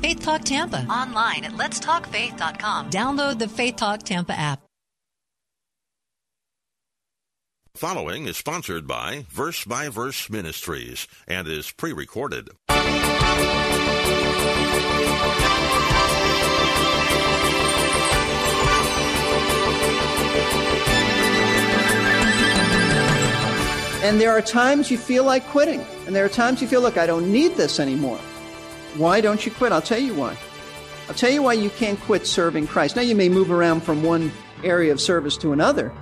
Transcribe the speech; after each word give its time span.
Faith 0.00 0.20
Talk 0.20 0.44
Tampa. 0.44 0.84
Online 0.84 1.44
at 1.44 1.52
letstalkfaith.com. 1.52 2.90
Download 2.90 3.38
the 3.38 3.48
Faith 3.48 3.76
Talk 3.76 4.02
Tampa 4.04 4.38
app. 4.38 4.60
Following 7.74 8.26
is 8.26 8.36
sponsored 8.36 8.86
by 8.86 9.24
Verse 9.28 9.64
by 9.64 9.88
Verse 9.88 10.28
Ministries 10.30 11.06
and 11.28 11.46
is 11.46 11.70
pre 11.70 11.92
recorded. 11.92 12.48
And 24.00 24.20
there 24.20 24.30
are 24.30 24.40
times 24.40 24.90
you 24.90 24.96
feel 24.96 25.24
like 25.24 25.44
quitting. 25.48 25.84
And 26.06 26.16
there 26.16 26.24
are 26.24 26.28
times 26.28 26.62
you 26.62 26.66
feel, 26.66 26.80
look, 26.80 26.96
I 26.96 27.06
don't 27.06 27.30
need 27.30 27.56
this 27.56 27.78
anymore. 27.78 28.18
Why 28.98 29.20
don't 29.20 29.46
you 29.46 29.52
quit? 29.52 29.70
I'll 29.70 29.80
tell 29.80 30.00
you 30.00 30.12
why. 30.12 30.36
I'll 31.08 31.14
tell 31.14 31.30
you 31.30 31.40
why 31.40 31.52
you 31.52 31.70
can't 31.70 32.00
quit 32.00 32.26
serving 32.26 32.66
Christ. 32.66 32.96
Now, 32.96 33.02
you 33.02 33.14
may 33.14 33.28
move 33.28 33.52
around 33.52 33.84
from 33.84 34.02
one 34.02 34.32
area 34.64 34.90
of 34.90 35.00
service 35.00 35.36
to 35.38 35.52
another, 35.52 35.92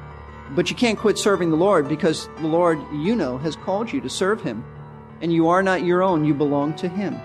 but 0.53 0.71
you 0.71 0.77
can't 0.77 0.99
quit 0.99 1.19
serving 1.19 1.51
the 1.51 1.57
Lord 1.57 1.91
because 1.91 2.27
the 2.39 2.47
Lord, 2.47 2.81
you 2.95 3.15
know, 3.15 3.37
has 3.37 3.55
called 3.55 3.93
you 3.93 4.01
to 4.01 4.09
serve 4.09 4.41
Him. 4.41 4.65
And 5.21 5.31
you 5.31 5.47
are 5.49 5.63
not 5.63 5.85
your 5.85 6.03
own, 6.03 6.25
you 6.25 6.33
belong 6.33 6.75
to 6.77 6.89
Him. 6.89 7.21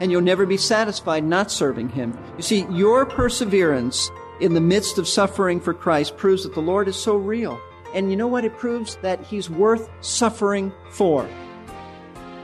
And 0.00 0.10
you'll 0.10 0.22
never 0.22 0.46
be 0.46 0.56
satisfied 0.56 1.22
not 1.22 1.50
serving 1.50 1.90
Him. 1.90 2.18
You 2.38 2.42
see, 2.42 2.66
your 2.70 3.04
perseverance 3.04 4.10
in 4.40 4.54
the 4.54 4.60
midst 4.60 4.96
of 4.96 5.06
suffering 5.06 5.60
for 5.60 5.74
Christ 5.74 6.16
proves 6.16 6.44
that 6.44 6.54
the 6.54 6.62
Lord 6.62 6.88
is 6.88 6.96
so 6.96 7.16
real. 7.16 7.60
And 7.94 8.10
you 8.10 8.16
know 8.16 8.26
what? 8.26 8.46
It 8.46 8.56
proves 8.56 8.96
that 9.02 9.22
He's 9.22 9.50
worth 9.50 9.90
suffering 10.00 10.72
for. 10.90 11.28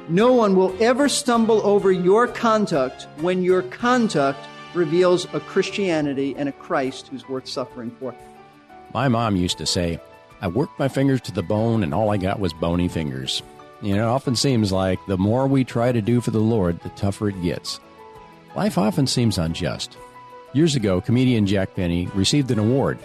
No 0.08 0.32
one 0.32 0.54
will 0.54 0.74
ever 0.80 1.08
stumble 1.08 1.60
over 1.66 1.90
your 1.90 2.28
conduct 2.28 3.08
when 3.20 3.42
your 3.42 3.62
conduct 3.62 4.38
reveals 4.72 5.26
a 5.32 5.40
Christianity 5.40 6.34
and 6.36 6.48
a 6.48 6.52
Christ 6.52 7.08
who's 7.08 7.28
worth 7.28 7.48
suffering 7.48 7.90
for. 7.98 8.14
My 8.94 9.08
mom 9.08 9.34
used 9.34 9.58
to 9.58 9.66
say, 9.66 10.00
I 10.40 10.48
worked 10.48 10.78
my 10.78 10.88
fingers 10.88 11.20
to 11.22 11.32
the 11.32 11.42
bone 11.42 11.82
and 11.82 11.92
all 11.92 12.10
I 12.10 12.18
got 12.18 12.38
was 12.38 12.52
bony 12.52 12.86
fingers. 12.86 13.42
You 13.82 13.96
know, 13.96 14.08
it 14.08 14.12
often 14.12 14.36
seems 14.36 14.70
like 14.70 14.98
the 15.06 15.18
more 15.18 15.46
we 15.46 15.64
try 15.64 15.90
to 15.90 16.00
do 16.00 16.20
for 16.20 16.30
the 16.30 16.38
Lord, 16.38 16.80
the 16.80 16.88
tougher 16.90 17.28
it 17.28 17.42
gets. 17.42 17.80
Life 18.54 18.78
often 18.78 19.06
seems 19.06 19.38
unjust. 19.38 19.96
Years 20.52 20.76
ago, 20.76 21.00
comedian 21.00 21.46
Jack 21.46 21.74
Benny 21.74 22.06
received 22.14 22.50
an 22.50 22.58
award. 22.58 22.98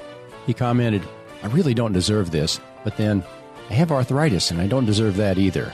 He 0.46 0.54
commented, 0.54 1.02
I 1.42 1.48
really 1.48 1.74
don't 1.74 1.94
deserve 1.94 2.32
this, 2.32 2.60
but 2.84 2.96
then 2.98 3.24
I 3.70 3.74
have 3.74 3.92
arthritis 3.92 4.52
and 4.52 4.62
I 4.62 4.68
don't 4.68 4.86
deserve 4.86 5.18
that 5.18 5.38
either. 5.38 5.74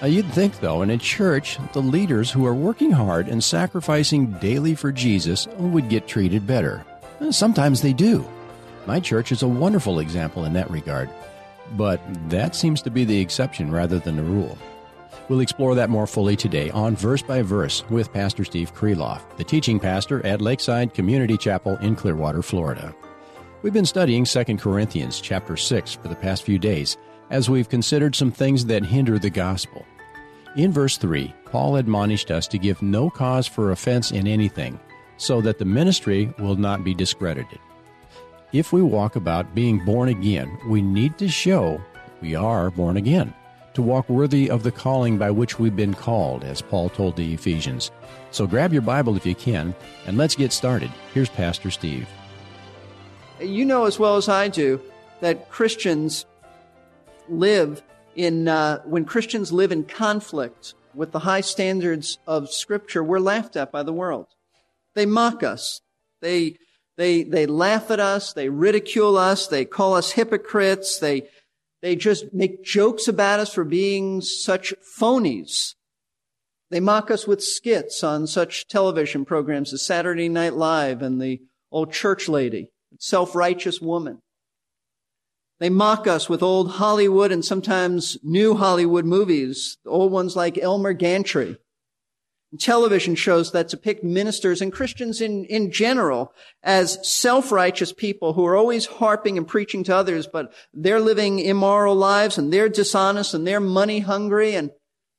Now, 0.00 0.06
you'd 0.06 0.32
think, 0.32 0.60
though, 0.60 0.80
in 0.80 0.88
a 0.88 0.96
church, 0.96 1.58
the 1.74 1.82
leaders 1.82 2.30
who 2.30 2.46
are 2.46 2.54
working 2.54 2.90
hard 2.90 3.28
and 3.28 3.44
sacrificing 3.44 4.32
daily 4.40 4.74
for 4.74 4.90
Jesus 4.90 5.46
would 5.58 5.90
get 5.90 6.08
treated 6.08 6.46
better. 6.46 6.86
Uh, 7.20 7.30
sometimes 7.30 7.82
they 7.82 7.92
do. 7.92 8.26
My 8.86 8.98
church 8.98 9.30
is 9.30 9.42
a 9.42 9.48
wonderful 9.48 9.98
example 9.98 10.46
in 10.46 10.54
that 10.54 10.70
regard. 10.70 11.10
But 11.76 12.00
that 12.30 12.56
seems 12.56 12.80
to 12.82 12.90
be 12.90 13.04
the 13.04 13.20
exception 13.20 13.70
rather 13.70 13.98
than 13.98 14.16
the 14.16 14.22
rule. 14.22 14.56
We'll 15.28 15.40
explore 15.40 15.74
that 15.74 15.90
more 15.90 16.06
fully 16.06 16.34
today 16.34 16.70
on 16.70 16.96
Verse 16.96 17.20
by 17.20 17.42
Verse 17.42 17.84
with 17.90 18.12
Pastor 18.12 18.44
Steve 18.44 18.74
Kreloff, 18.74 19.20
the 19.36 19.44
teaching 19.44 19.78
pastor 19.78 20.24
at 20.24 20.40
Lakeside 20.40 20.94
Community 20.94 21.36
Chapel 21.36 21.76
in 21.76 21.94
Clearwater, 21.94 22.42
Florida. 22.42 22.94
We've 23.62 23.74
been 23.74 23.84
studying 23.84 24.24
2 24.24 24.44
Corinthians 24.56 25.20
chapter 25.20 25.58
6 25.58 25.92
for 25.92 26.08
the 26.08 26.16
past 26.16 26.42
few 26.42 26.58
days 26.58 26.96
as 27.30 27.48
we've 27.48 27.68
considered 27.68 28.14
some 28.14 28.30
things 28.30 28.66
that 28.66 28.84
hinder 28.84 29.18
the 29.18 29.30
gospel. 29.30 29.86
In 30.56 30.72
verse 30.72 30.96
3, 30.96 31.32
Paul 31.46 31.76
admonished 31.76 32.30
us 32.30 32.48
to 32.48 32.58
give 32.58 32.82
no 32.82 33.08
cause 33.08 33.46
for 33.46 33.70
offense 33.70 34.10
in 34.10 34.26
anything, 34.26 34.78
so 35.16 35.40
that 35.40 35.58
the 35.58 35.64
ministry 35.64 36.32
will 36.38 36.56
not 36.56 36.82
be 36.82 36.94
discredited. 36.94 37.58
If 38.52 38.72
we 38.72 38.82
walk 38.82 39.14
about 39.14 39.54
being 39.54 39.84
born 39.84 40.08
again, 40.08 40.58
we 40.68 40.82
need 40.82 41.18
to 41.18 41.28
show 41.28 41.80
we 42.20 42.34
are 42.34 42.70
born 42.70 42.96
again, 42.96 43.32
to 43.74 43.82
walk 43.82 44.08
worthy 44.08 44.50
of 44.50 44.64
the 44.64 44.72
calling 44.72 45.18
by 45.18 45.30
which 45.30 45.58
we've 45.58 45.76
been 45.76 45.94
called, 45.94 46.42
as 46.42 46.60
Paul 46.60 46.88
told 46.88 47.16
the 47.16 47.32
Ephesians. 47.32 47.92
So 48.32 48.46
grab 48.46 48.72
your 48.72 48.82
Bible 48.82 49.16
if 49.16 49.24
you 49.24 49.36
can, 49.36 49.74
and 50.06 50.18
let's 50.18 50.34
get 50.34 50.52
started. 50.52 50.90
Here's 51.14 51.28
Pastor 51.28 51.70
Steve. 51.70 52.08
You 53.40 53.64
know 53.64 53.84
as 53.84 53.98
well 53.98 54.16
as 54.16 54.28
I 54.28 54.48
do 54.48 54.80
that 55.20 55.48
Christians 55.48 56.26
live 57.30 57.82
in, 58.14 58.48
uh, 58.48 58.82
when 58.84 59.04
Christians 59.04 59.52
live 59.52 59.72
in 59.72 59.84
conflict 59.84 60.74
with 60.94 61.12
the 61.12 61.20
high 61.20 61.40
standards 61.40 62.18
of 62.26 62.50
Scripture, 62.50 63.02
we're 63.04 63.20
laughed 63.20 63.56
at 63.56 63.70
by 63.70 63.82
the 63.82 63.92
world. 63.92 64.26
They 64.94 65.06
mock 65.06 65.42
us. 65.42 65.80
They, 66.20 66.56
they, 66.96 67.22
they 67.22 67.46
laugh 67.46 67.90
at 67.90 68.00
us. 68.00 68.32
They 68.32 68.48
ridicule 68.48 69.16
us. 69.16 69.46
They 69.46 69.64
call 69.64 69.94
us 69.94 70.12
hypocrites. 70.12 70.98
They, 70.98 71.28
they 71.80 71.96
just 71.96 72.34
make 72.34 72.64
jokes 72.64 73.08
about 73.08 73.40
us 73.40 73.54
for 73.54 73.64
being 73.64 74.20
such 74.20 74.74
phonies. 74.98 75.74
They 76.70 76.80
mock 76.80 77.10
us 77.10 77.26
with 77.26 77.42
skits 77.42 78.04
on 78.04 78.26
such 78.26 78.68
television 78.68 79.24
programs 79.24 79.72
as 79.72 79.82
Saturday 79.82 80.28
Night 80.28 80.54
Live 80.54 81.02
and 81.02 81.20
the 81.20 81.40
old 81.72 81.92
church 81.92 82.28
lady, 82.28 82.70
self-righteous 82.98 83.80
woman. 83.80 84.20
They 85.60 85.68
mock 85.68 86.06
us 86.06 86.28
with 86.28 86.42
old 86.42 86.72
Hollywood 86.72 87.30
and 87.30 87.44
sometimes 87.44 88.16
new 88.22 88.54
Hollywood 88.54 89.04
movies, 89.04 89.76
old 89.86 90.10
ones 90.10 90.34
like 90.34 90.58
Elmer 90.58 90.94
Gantry. 90.94 91.58
Television 92.58 93.14
shows 93.14 93.52
that 93.52 93.68
depict 93.68 94.02
ministers 94.02 94.60
and 94.60 94.72
Christians 94.72 95.20
in, 95.20 95.44
in 95.44 95.70
general 95.70 96.32
as 96.62 96.98
self-righteous 97.08 97.92
people 97.92 98.32
who 98.32 98.44
are 98.46 98.56
always 98.56 98.86
harping 98.86 99.38
and 99.38 99.46
preaching 99.46 99.84
to 99.84 99.94
others, 99.94 100.26
but 100.26 100.52
they're 100.72 100.98
living 100.98 101.38
immoral 101.38 101.94
lives 101.94 102.38
and 102.38 102.52
they're 102.52 102.68
dishonest 102.68 103.34
and 103.34 103.46
they're 103.46 103.60
money 103.60 104.00
hungry 104.00 104.54
and 104.54 104.72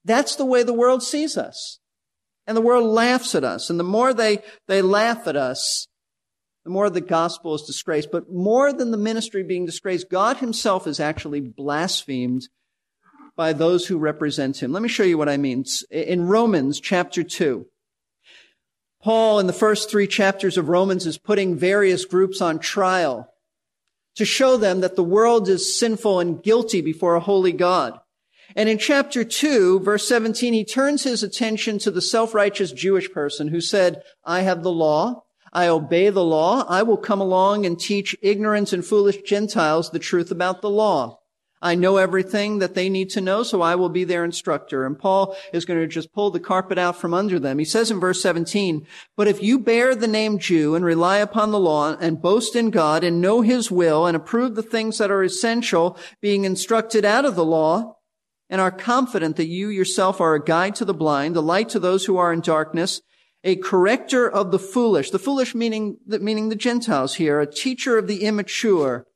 that's 0.03 0.35
the 0.35 0.45
way 0.45 0.63
the 0.63 0.73
world 0.73 1.03
sees 1.03 1.37
us. 1.37 1.79
And 2.47 2.57
the 2.57 2.61
world 2.61 2.85
laughs 2.85 3.35
at 3.35 3.43
us. 3.43 3.69
And 3.69 3.79
the 3.79 3.83
more 3.83 4.13
they, 4.13 4.39
they 4.67 4.81
laugh 4.81 5.27
at 5.27 5.35
us, 5.35 5.87
the 6.63 6.69
more 6.69 6.89
the 6.89 7.01
gospel 7.01 7.55
is 7.55 7.63
disgraced. 7.63 8.11
But 8.11 8.31
more 8.31 8.71
than 8.71 8.91
the 8.91 8.97
ministry 8.97 9.43
being 9.43 9.65
disgraced, 9.65 10.09
God 10.09 10.37
himself 10.37 10.87
is 10.87 10.99
actually 10.99 11.41
blasphemed 11.41 12.49
by 13.35 13.53
those 13.53 13.87
who 13.87 13.97
represent 13.97 14.61
him. 14.61 14.71
Let 14.71 14.83
me 14.83 14.89
show 14.89 15.03
you 15.03 15.17
what 15.17 15.29
I 15.29 15.37
mean. 15.37 15.65
In 15.89 16.27
Romans 16.27 16.79
chapter 16.79 17.23
2, 17.23 17.65
Paul 19.01 19.39
in 19.39 19.47
the 19.47 19.53
first 19.53 19.89
three 19.89 20.05
chapters 20.05 20.57
of 20.57 20.69
Romans 20.69 21.07
is 21.07 21.17
putting 21.17 21.57
various 21.57 22.05
groups 22.05 22.41
on 22.41 22.59
trial 22.59 23.27
to 24.15 24.25
show 24.25 24.57
them 24.57 24.81
that 24.81 24.95
the 24.95 25.03
world 25.03 25.49
is 25.49 25.79
sinful 25.79 26.19
and 26.19 26.43
guilty 26.43 26.81
before 26.81 27.15
a 27.15 27.21
holy 27.21 27.53
God. 27.53 27.99
And 28.55 28.67
in 28.67 28.77
chapter 28.77 29.23
2, 29.23 29.79
verse 29.79 30.07
17, 30.07 30.53
he 30.53 30.65
turns 30.65 31.03
his 31.03 31.23
attention 31.23 31.79
to 31.79 31.89
the 31.89 32.01
self-righteous 32.01 32.73
Jewish 32.73 33.09
person 33.11 33.47
who 33.47 33.61
said, 33.61 34.03
I 34.25 34.41
have 34.41 34.61
the 34.61 34.71
law. 34.71 35.23
I 35.53 35.67
obey 35.67 36.09
the 36.09 36.23
law. 36.23 36.65
I 36.67 36.83
will 36.83 36.97
come 36.97 37.19
along 37.19 37.65
and 37.65 37.79
teach 37.79 38.15
ignorant 38.21 38.71
and 38.73 38.85
foolish 38.85 39.21
Gentiles 39.23 39.89
the 39.89 39.99
truth 39.99 40.31
about 40.31 40.61
the 40.61 40.69
law. 40.69 41.19
I 41.63 41.75
know 41.75 41.97
everything 41.97 42.57
that 42.57 42.73
they 42.73 42.89
need 42.89 43.11
to 43.11 43.21
know, 43.21 43.43
so 43.43 43.61
I 43.61 43.75
will 43.75 43.89
be 43.89 44.03
their 44.03 44.25
instructor. 44.25 44.83
And 44.83 44.97
Paul 44.97 45.35
is 45.53 45.63
going 45.63 45.79
to 45.79 45.87
just 45.87 46.11
pull 46.11 46.31
the 46.31 46.39
carpet 46.39 46.79
out 46.79 46.95
from 46.95 47.13
under 47.13 47.37
them. 47.37 47.59
He 47.59 47.65
says 47.65 47.91
in 47.91 47.99
verse 47.99 48.19
17, 48.21 48.87
but 49.15 49.27
if 49.27 49.43
you 49.43 49.59
bear 49.59 49.93
the 49.93 50.07
name 50.07 50.39
Jew 50.39 50.73
and 50.73 50.83
rely 50.83 51.17
upon 51.17 51.51
the 51.51 51.59
law 51.59 51.95
and 51.99 52.21
boast 52.21 52.55
in 52.55 52.71
God 52.71 53.03
and 53.03 53.21
know 53.21 53.41
his 53.41 53.69
will 53.69 54.07
and 54.07 54.17
approve 54.17 54.55
the 54.55 54.63
things 54.63 54.97
that 54.97 55.11
are 55.11 55.23
essential, 55.23 55.97
being 56.19 56.45
instructed 56.45 57.05
out 57.05 57.25
of 57.25 57.35
the 57.35 57.45
law, 57.45 57.97
and 58.49 58.59
are 58.59 58.71
confident 58.71 59.37
that 59.37 59.47
you 59.47 59.69
yourself 59.69 60.19
are 60.19 60.35
a 60.35 60.43
guide 60.43 60.75
to 60.75 60.83
the 60.83 60.93
blind, 60.93 61.37
a 61.37 61.41
light 61.41 61.69
to 61.69 61.79
those 61.79 62.05
who 62.05 62.17
are 62.17 62.33
in 62.33 62.41
darkness, 62.41 63.01
a 63.43 63.55
corrector 63.55 64.29
of 64.29 64.51
the 64.51 64.59
foolish, 64.59 65.11
the 65.11 65.19
foolish 65.19 65.55
meaning, 65.55 65.97
meaning 66.05 66.49
the 66.49 66.55
Gentiles 66.55 67.15
here, 67.15 67.39
a 67.39 67.51
teacher 67.51 67.97
of 67.97 68.07
the 68.07 68.23
immature, 68.23 69.07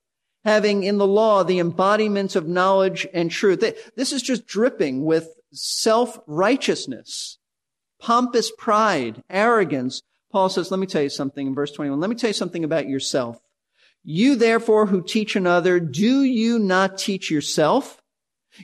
having 0.44 0.83
in 0.83 0.98
the 0.98 1.07
law 1.07 1.44
the 1.44 1.60
embodiment 1.60 2.36
of 2.36 2.48
knowledge 2.48 3.07
and 3.13 3.30
truth. 3.30 3.63
This 3.95 4.12
is 4.12 4.22
just 4.22 4.48
dripping 4.48 5.06
with 5.06 5.30
self-righteousness. 5.51 7.38
pompous 8.00 8.51
pride, 8.57 9.24
arrogance. 9.30 10.01
Paul 10.31 10.50
says, 10.50 10.72
let 10.72 10.80
me 10.80 10.88
tell 10.88 11.01
you 11.01 11.10
something 11.10 11.48
in 11.48 11.56
verse 11.56 11.72
21. 11.72 12.00
Let 12.00 12.10
me 12.10 12.16
tell 12.16 12.30
you 12.30 12.33
something 12.36 12.63
about 12.63 12.88
yourself. 12.88 13.39
You 14.04 14.36
therefore 14.36 14.86
who 14.86 15.01
teach 15.01 15.36
another, 15.36 15.80
do 15.80 16.22
you 16.24 16.60
not 16.60 16.98
teach 16.98 17.31
yourself? 17.31 18.01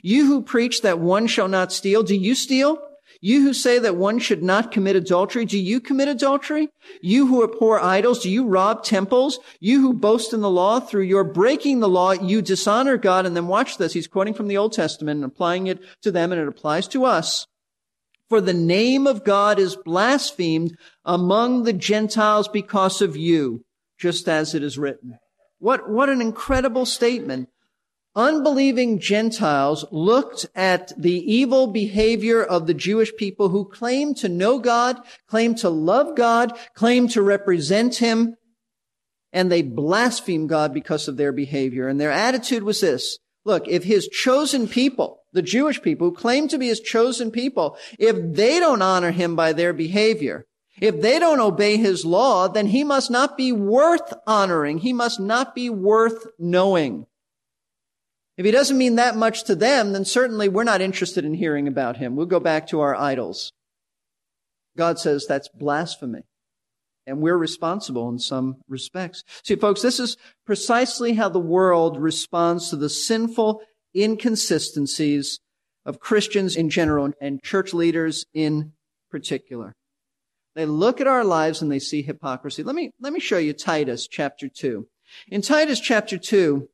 You 0.02 0.26
who 0.26 0.42
preach 0.42 0.82
that 0.82 1.00
one 1.00 1.26
shall 1.26 1.48
not 1.48 1.72
steal, 1.72 2.02
do 2.02 2.14
you 2.14 2.34
steal? 2.34 2.78
You 3.24 3.42
who 3.42 3.54
say 3.54 3.78
that 3.78 3.94
one 3.94 4.18
should 4.18 4.42
not 4.42 4.72
commit 4.72 4.96
adultery, 4.96 5.44
do 5.44 5.56
you 5.56 5.80
commit 5.80 6.08
adultery? 6.08 6.70
You 7.00 7.28
who 7.28 7.44
abhor 7.44 7.80
idols, 7.80 8.24
do 8.24 8.28
you 8.28 8.44
rob 8.44 8.82
temples? 8.82 9.38
You 9.60 9.80
who 9.80 9.94
boast 9.94 10.32
in 10.32 10.40
the 10.40 10.50
law, 10.50 10.80
through 10.80 11.04
your 11.04 11.22
breaking 11.22 11.78
the 11.78 11.88
law, 11.88 12.10
you 12.10 12.42
dishonor 12.42 12.96
God. 12.96 13.24
And 13.24 13.36
then 13.36 13.46
watch 13.46 13.78
this. 13.78 13.92
He's 13.92 14.08
quoting 14.08 14.34
from 14.34 14.48
the 14.48 14.56
Old 14.56 14.72
Testament 14.72 15.18
and 15.18 15.24
applying 15.24 15.68
it 15.68 15.78
to 16.02 16.10
them, 16.10 16.32
and 16.32 16.40
it 16.40 16.48
applies 16.48 16.88
to 16.88 17.04
us. 17.04 17.46
For 18.28 18.40
the 18.40 18.52
name 18.52 19.06
of 19.06 19.22
God 19.22 19.60
is 19.60 19.76
blasphemed 19.76 20.76
among 21.04 21.62
the 21.62 21.72
Gentiles 21.72 22.48
because 22.48 23.00
of 23.00 23.16
you, 23.16 23.64
just 24.00 24.28
as 24.28 24.52
it 24.52 24.64
is 24.64 24.78
written. 24.78 25.16
What, 25.60 25.88
what 25.88 26.08
an 26.08 26.20
incredible 26.20 26.86
statement 26.86 27.50
unbelieving 28.14 28.98
Gentiles 28.98 29.84
looked 29.90 30.46
at 30.54 30.92
the 31.00 31.18
evil 31.32 31.66
behavior 31.66 32.42
of 32.42 32.66
the 32.66 32.74
Jewish 32.74 33.14
people 33.16 33.48
who 33.48 33.64
claimed 33.64 34.18
to 34.18 34.28
know 34.28 34.58
God, 34.58 35.00
claimed 35.26 35.58
to 35.58 35.70
love 35.70 36.16
God, 36.16 36.56
claimed 36.74 37.10
to 37.12 37.22
represent 37.22 37.96
Him, 37.96 38.36
and 39.32 39.50
they 39.50 39.62
blasphemed 39.62 40.48
God 40.48 40.74
because 40.74 41.08
of 41.08 41.16
their 41.16 41.32
behavior. 41.32 41.88
And 41.88 42.00
their 42.00 42.10
attitude 42.10 42.62
was 42.62 42.80
this. 42.80 43.18
Look, 43.44 43.66
if 43.66 43.84
His 43.84 44.08
chosen 44.08 44.68
people, 44.68 45.22
the 45.32 45.42
Jewish 45.42 45.80
people 45.80 46.10
who 46.10 46.16
claim 46.16 46.48
to 46.48 46.58
be 46.58 46.68
His 46.68 46.80
chosen 46.80 47.30
people, 47.30 47.76
if 47.98 48.16
they 48.34 48.60
don't 48.60 48.82
honor 48.82 49.10
Him 49.10 49.34
by 49.34 49.52
their 49.52 49.72
behavior, 49.72 50.46
if 50.80 51.00
they 51.00 51.18
don't 51.18 51.40
obey 51.40 51.76
His 51.76 52.04
law, 52.04 52.48
then 52.48 52.66
He 52.66 52.84
must 52.84 53.10
not 53.10 53.36
be 53.36 53.52
worth 53.52 54.12
honoring. 54.26 54.78
He 54.78 54.92
must 54.92 55.18
not 55.18 55.54
be 55.54 55.70
worth 55.70 56.26
knowing. 56.38 57.06
If 58.36 58.46
he 58.46 58.50
doesn't 58.50 58.78
mean 58.78 58.96
that 58.96 59.16
much 59.16 59.44
to 59.44 59.54
them, 59.54 59.92
then 59.92 60.04
certainly 60.04 60.48
we're 60.48 60.64
not 60.64 60.80
interested 60.80 61.24
in 61.24 61.34
hearing 61.34 61.68
about 61.68 61.98
him. 61.98 62.16
We'll 62.16 62.26
go 62.26 62.40
back 62.40 62.66
to 62.68 62.80
our 62.80 62.94
idols. 62.94 63.52
God 64.76 64.98
says 64.98 65.26
that's 65.26 65.48
blasphemy. 65.48 66.22
And 67.06 67.20
we're 67.20 67.36
responsible 67.36 68.08
in 68.08 68.18
some 68.20 68.56
respects. 68.68 69.24
See, 69.42 69.56
folks, 69.56 69.82
this 69.82 69.98
is 69.98 70.16
precisely 70.46 71.14
how 71.14 71.28
the 71.28 71.40
world 71.40 72.00
responds 72.00 72.70
to 72.70 72.76
the 72.76 72.88
sinful 72.88 73.60
inconsistencies 73.94 75.40
of 75.84 75.98
Christians 75.98 76.56
in 76.56 76.70
general 76.70 77.10
and 77.20 77.42
church 77.42 77.74
leaders 77.74 78.24
in 78.32 78.72
particular. 79.10 79.74
They 80.54 80.64
look 80.64 81.00
at 81.00 81.06
our 81.06 81.24
lives 81.24 81.60
and 81.60 81.72
they 81.72 81.80
see 81.80 82.02
hypocrisy. 82.02 82.62
Let 82.62 82.76
me, 82.76 82.92
let 83.00 83.12
me 83.12 83.20
show 83.20 83.38
you 83.38 83.52
Titus 83.52 84.06
chapter 84.06 84.48
2. 84.48 84.86
In 85.28 85.42
Titus 85.42 85.80
chapter 85.80 86.18
2, 86.18 86.68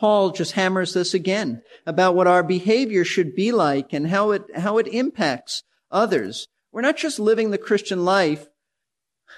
Paul 0.00 0.30
just 0.30 0.52
hammers 0.52 0.94
this 0.94 1.12
again 1.12 1.60
about 1.84 2.14
what 2.14 2.26
our 2.26 2.42
behavior 2.42 3.04
should 3.04 3.34
be 3.34 3.52
like 3.52 3.92
and 3.92 4.06
how 4.06 4.30
it, 4.30 4.44
how 4.56 4.78
it 4.78 4.88
impacts 4.88 5.62
others. 5.90 6.48
We're 6.72 6.80
not 6.80 6.96
just 6.96 7.18
living 7.18 7.50
the 7.50 7.58
Christian 7.58 8.02
life 8.02 8.46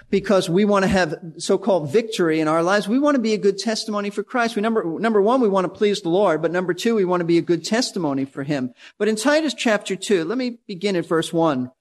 because 0.08 0.48
we 0.48 0.64
want 0.64 0.84
to 0.84 0.88
have 0.88 1.16
so-called 1.38 1.90
victory 1.90 2.38
in 2.38 2.46
our 2.46 2.62
lives. 2.62 2.86
We 2.86 3.00
want 3.00 3.16
to 3.16 3.20
be 3.20 3.34
a 3.34 3.38
good 3.38 3.58
testimony 3.58 4.08
for 4.08 4.22
Christ. 4.22 4.54
We 4.54 4.62
number, 4.62 4.84
number 5.00 5.20
one, 5.20 5.40
we 5.40 5.48
want 5.48 5.64
to 5.64 5.78
please 5.78 6.00
the 6.00 6.10
Lord, 6.10 6.40
but 6.40 6.52
number 6.52 6.74
two, 6.74 6.94
we 6.94 7.04
want 7.04 7.22
to 7.22 7.26
be 7.26 7.38
a 7.38 7.42
good 7.42 7.64
testimony 7.64 8.24
for 8.24 8.44
Him. 8.44 8.72
But 9.00 9.08
in 9.08 9.16
Titus 9.16 9.54
chapter 9.54 9.96
two, 9.96 10.24
let 10.24 10.38
me 10.38 10.60
begin 10.68 10.94
at 10.94 11.08
verse 11.08 11.32
one. 11.32 11.72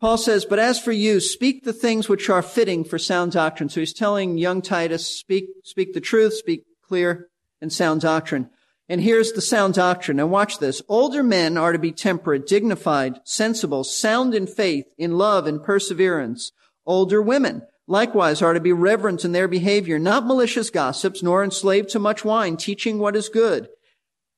Paul 0.00 0.18
says, 0.18 0.44
but 0.44 0.58
as 0.58 0.80
for 0.80 0.90
you, 0.92 1.20
speak 1.20 1.62
the 1.62 1.72
things 1.72 2.08
which 2.08 2.28
are 2.28 2.42
fitting 2.42 2.82
for 2.82 2.98
sound 2.98 3.30
doctrine. 3.30 3.68
So 3.68 3.78
he's 3.78 3.94
telling 3.94 4.38
young 4.38 4.60
Titus, 4.60 5.06
speak, 5.06 5.46
speak 5.62 5.94
the 5.94 6.00
truth, 6.00 6.34
speak 6.34 6.64
clear 6.86 7.28
and 7.60 7.72
sound 7.72 8.00
doctrine. 8.00 8.50
And 8.88 9.00
here's 9.00 9.32
the 9.32 9.40
sound 9.40 9.74
doctrine. 9.74 10.18
Now 10.18 10.26
watch 10.26 10.58
this. 10.58 10.80
Older 10.88 11.22
men 11.22 11.56
are 11.56 11.72
to 11.72 11.78
be 11.78 11.92
temperate, 11.92 12.46
dignified, 12.46 13.20
sensible, 13.24 13.82
sound 13.82 14.34
in 14.34 14.46
faith, 14.46 14.86
in 14.96 15.18
love, 15.18 15.46
and 15.46 15.62
perseverance. 15.62 16.52
Older 16.84 17.20
women 17.20 17.62
likewise 17.88 18.42
are 18.42 18.52
to 18.52 18.60
be 18.60 18.72
reverent 18.72 19.24
in 19.24 19.32
their 19.32 19.48
behavior, 19.48 19.98
not 19.98 20.26
malicious 20.26 20.70
gossips, 20.70 21.22
nor 21.22 21.42
enslaved 21.42 21.88
to 21.90 21.98
much 21.98 22.24
wine, 22.24 22.56
teaching 22.56 22.98
what 22.98 23.16
is 23.16 23.28
good, 23.28 23.68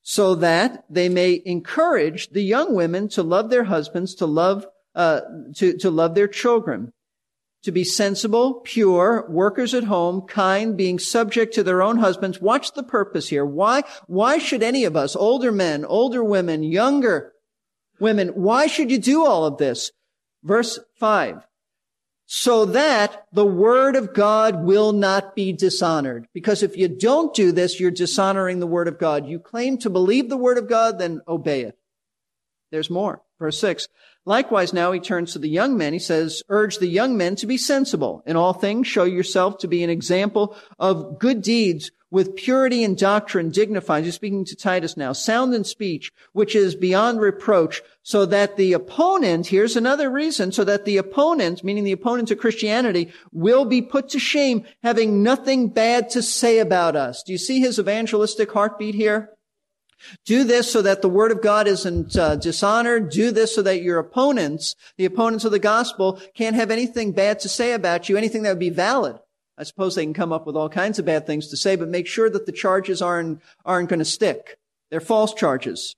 so 0.03 0.35
that 0.37 0.85
they 0.89 1.09
may 1.09 1.43
encourage 1.45 2.31
the 2.31 2.43
young 2.43 2.75
women 2.75 3.09
to 3.09 3.23
love 3.23 3.51
their 3.51 3.65
husbands, 3.65 4.15
to 4.15 4.27
love, 4.27 4.67
uh, 4.95 5.21
to, 5.57 5.77
to 5.77 5.91
love 5.91 6.15
their 6.15 6.29
children 6.29 6.93
to 7.69 7.73
be 7.73 7.85
sensible, 7.85 8.55
pure, 8.65 9.27
workers 9.29 9.75
at 9.75 9.85
home, 9.85 10.23
kind, 10.23 10.75
being 10.75 10.99
subject 10.99 11.53
to 11.53 11.63
their 11.63 11.83
own 11.83 11.99
husbands. 11.99 12.41
Watch 12.41 12.73
the 12.73 12.83
purpose 12.83 13.29
here. 13.29 13.45
Why, 13.45 13.83
why 14.07 14.39
should 14.39 14.63
any 14.63 14.85
of 14.85 14.97
us, 14.97 15.15
older 15.15 15.53
men, 15.53 15.85
older 15.85 16.25
women, 16.25 16.63
younger 16.63 17.35
women, 18.01 18.29
why 18.29 18.69
should 18.69 18.91
you 18.91 18.97
do 18.97 19.27
all 19.27 19.45
of 19.45 19.59
this? 19.59 19.93
Verse 20.43 20.79
five. 20.99 21.47
So 22.25 22.65
that 22.65 23.27
the 23.35 23.45
word 23.45 23.97
of 23.97 24.15
God 24.15 24.65
will 24.65 24.93
not 24.93 25.37
be 25.37 25.53
dishonored. 25.53 26.27
Because 26.33 26.63
if 26.63 26.75
you 26.75 26.89
don't 26.89 27.35
do 27.35 27.53
this, 27.53 27.79
you're 27.79 27.91
dishonoring 27.91 28.61
the 28.61 28.67
word 28.67 28.89
of 28.89 28.99
God. 28.99 29.27
You 29.27 29.39
claim 29.39 29.77
to 29.79 29.91
believe 29.91 30.31
the 30.31 30.39
word 30.39 30.57
of 30.57 30.71
God, 30.71 30.99
then 30.99 31.21
obey 31.29 31.65
it. 31.65 31.77
There's 32.71 32.89
more. 32.89 33.21
Verse 33.39 33.59
six. 33.59 33.89
Likewise, 34.25 34.73
now 34.73 34.93
he 34.93 35.01
turns 35.01 35.33
to 35.33 35.39
the 35.39 35.49
young 35.49 35.79
men. 35.79 35.93
He 35.93 35.99
says, 35.99 36.43
urge 36.49 36.79
the 36.79 36.87
young 36.87 37.17
men 37.17 37.35
to 37.37 37.47
be 37.47 37.57
sensible 37.57 38.23
in 38.27 38.37
all 38.37 38.53
things. 38.53 38.87
Show 38.87 39.05
yourself 39.05 39.59
to 39.59 39.69
be 39.69 39.83
an 39.83 39.91
example 39.91 40.57
of 40.79 41.19
good 41.19 41.41
deeds 41.41 41.91
with 42.11 42.37
purity 42.37 42.85
and 42.85 42.97
doctrine 42.97 43.51
dignified. 43.51 44.05
He's 44.05 44.15
speaking 44.15 44.45
to 44.47 44.57
Titus 44.57 44.97
now. 44.97 45.13
Sound 45.13 45.55
in 45.55 45.65
speech, 45.65 46.11
which 46.33 46.57
is 46.57 46.75
beyond 46.75 47.21
reproach, 47.21 47.83
so 48.03 48.27
that 48.27 48.57
the 48.57 48.73
opponent, 48.73 49.47
here's 49.47 49.77
another 49.77 50.11
reason, 50.11 50.51
so 50.51 50.65
that 50.65 50.85
the 50.85 50.97
opponent, 50.97 51.63
meaning 51.63 51.85
the 51.85 51.93
opponent 51.93 52.31
of 52.31 52.39
Christianity, 52.39 53.13
will 53.33 53.67
be 53.67 53.83
put 53.83 54.09
to 54.11 54.19
shame, 54.19 54.65
having 54.83 55.23
nothing 55.23 55.69
bad 55.69 56.11
to 56.11 56.23
say 56.23 56.59
about 56.59 56.97
us. 56.97 57.23
Do 57.23 57.33
you 57.33 57.39
see 57.39 57.61
his 57.61 57.79
evangelistic 57.79 58.53
heartbeat 58.53 58.95
here? 58.95 59.31
Do 60.25 60.45
this 60.45 60.71
so 60.71 60.83
that 60.83 61.03
the 61.03 61.09
word 61.09 61.33
of 61.33 61.43
God 61.43 61.67
isn't 61.67 62.17
uh, 62.17 62.37
dishonored. 62.37 63.11
Do 63.11 63.31
this 63.31 63.55
so 63.55 63.63
that 63.63 63.83
your 63.83 63.99
opponents, 63.99 64.75
the 64.97 65.05
opponents 65.05 65.45
of 65.45 65.53
the 65.53 65.59
gospel, 65.59 66.21
can't 66.35 66.57
have 66.57 66.71
anything 66.71 67.13
bad 67.13 67.41
to 67.41 67.49
say 67.49 67.73
about 67.73 68.09
you, 68.09 68.17
anything 68.17 68.43
that 68.43 68.51
would 68.51 68.59
be 68.59 68.71
valid. 68.71 69.19
I 69.57 69.65
suppose 69.65 69.95
they 69.95 70.05
can 70.05 70.15
come 70.15 70.33
up 70.33 70.47
with 70.47 70.57
all 70.57 70.69
kinds 70.69 70.99
of 70.99 71.05
bad 71.05 71.27
things 71.27 71.49
to 71.49 71.57
say, 71.57 71.75
but 71.75 71.89
make 71.89 72.07
sure 72.07 72.31
that 72.31 72.47
the 72.47 72.53
charges 72.53 73.03
aren't, 73.03 73.43
aren't 73.65 73.89
going 73.89 73.99
to 73.99 74.05
stick. 74.05 74.59
They're 74.91 75.01
false 75.01 75.35
charges. 75.35 75.97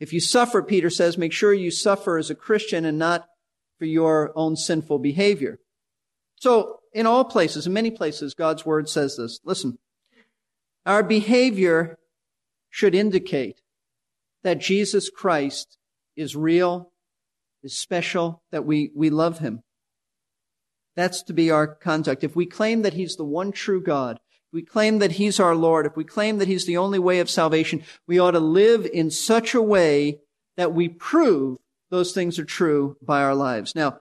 If 0.00 0.12
you 0.12 0.20
suffer, 0.20 0.62
Peter 0.62 0.90
says, 0.90 1.16
make 1.16 1.32
sure 1.32 1.52
you 1.52 1.70
suffer 1.70 2.18
as 2.18 2.30
a 2.30 2.34
Christian 2.34 2.84
and 2.84 2.98
not 2.98 3.26
for 3.78 3.86
your 3.86 4.32
own 4.36 4.56
sinful 4.56 4.98
behavior. 4.98 5.58
So, 6.36 6.80
in 6.92 7.06
all 7.06 7.24
places, 7.24 7.66
in 7.66 7.72
many 7.72 7.90
places, 7.90 8.34
God's 8.34 8.66
word 8.66 8.88
says 8.88 9.16
this. 9.16 9.40
Listen, 9.44 9.78
our 10.84 11.02
behavior 11.02 11.98
should 12.70 12.94
indicate 12.94 13.60
that 14.42 14.58
Jesus 14.58 15.10
Christ 15.10 15.76
is 16.16 16.36
real, 16.36 16.92
is 17.62 17.76
special, 17.76 18.42
that 18.50 18.64
we, 18.64 18.90
we 18.94 19.10
love 19.10 19.40
him. 19.40 19.62
That's 20.96 21.22
to 21.24 21.32
be 21.32 21.50
our 21.50 21.66
conduct. 21.66 22.24
If 22.24 22.34
we 22.34 22.46
claim 22.46 22.82
that 22.82 22.94
he's 22.94 23.16
the 23.16 23.24
one 23.24 23.52
true 23.52 23.82
God, 23.82 24.16
if 24.16 24.54
we 24.54 24.62
claim 24.62 24.98
that 24.98 25.12
he's 25.12 25.38
our 25.38 25.54
Lord, 25.54 25.86
if 25.86 25.96
we 25.96 26.04
claim 26.04 26.38
that 26.38 26.48
he's 26.48 26.66
the 26.66 26.76
only 26.76 26.98
way 26.98 27.20
of 27.20 27.30
salvation, 27.30 27.82
we 28.06 28.18
ought 28.18 28.32
to 28.32 28.40
live 28.40 28.86
in 28.86 29.10
such 29.10 29.54
a 29.54 29.62
way 29.62 30.20
that 30.56 30.72
we 30.72 30.88
prove 30.88 31.58
those 31.90 32.12
things 32.12 32.38
are 32.38 32.44
true 32.44 32.96
by 33.02 33.22
our 33.22 33.34
lives. 33.34 33.74
Now, 33.74 33.98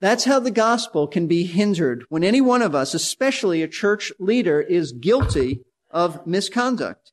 that's 0.00 0.24
how 0.24 0.40
the 0.40 0.50
gospel 0.50 1.06
can 1.06 1.26
be 1.26 1.44
hindered 1.44 2.04
when 2.08 2.22
any 2.22 2.40
one 2.40 2.62
of 2.62 2.74
us, 2.74 2.92
especially 2.92 3.62
a 3.62 3.68
church 3.68 4.12
leader, 4.18 4.60
is 4.60 4.92
guilty 4.92 5.62
of 5.90 6.26
misconduct. 6.26 7.12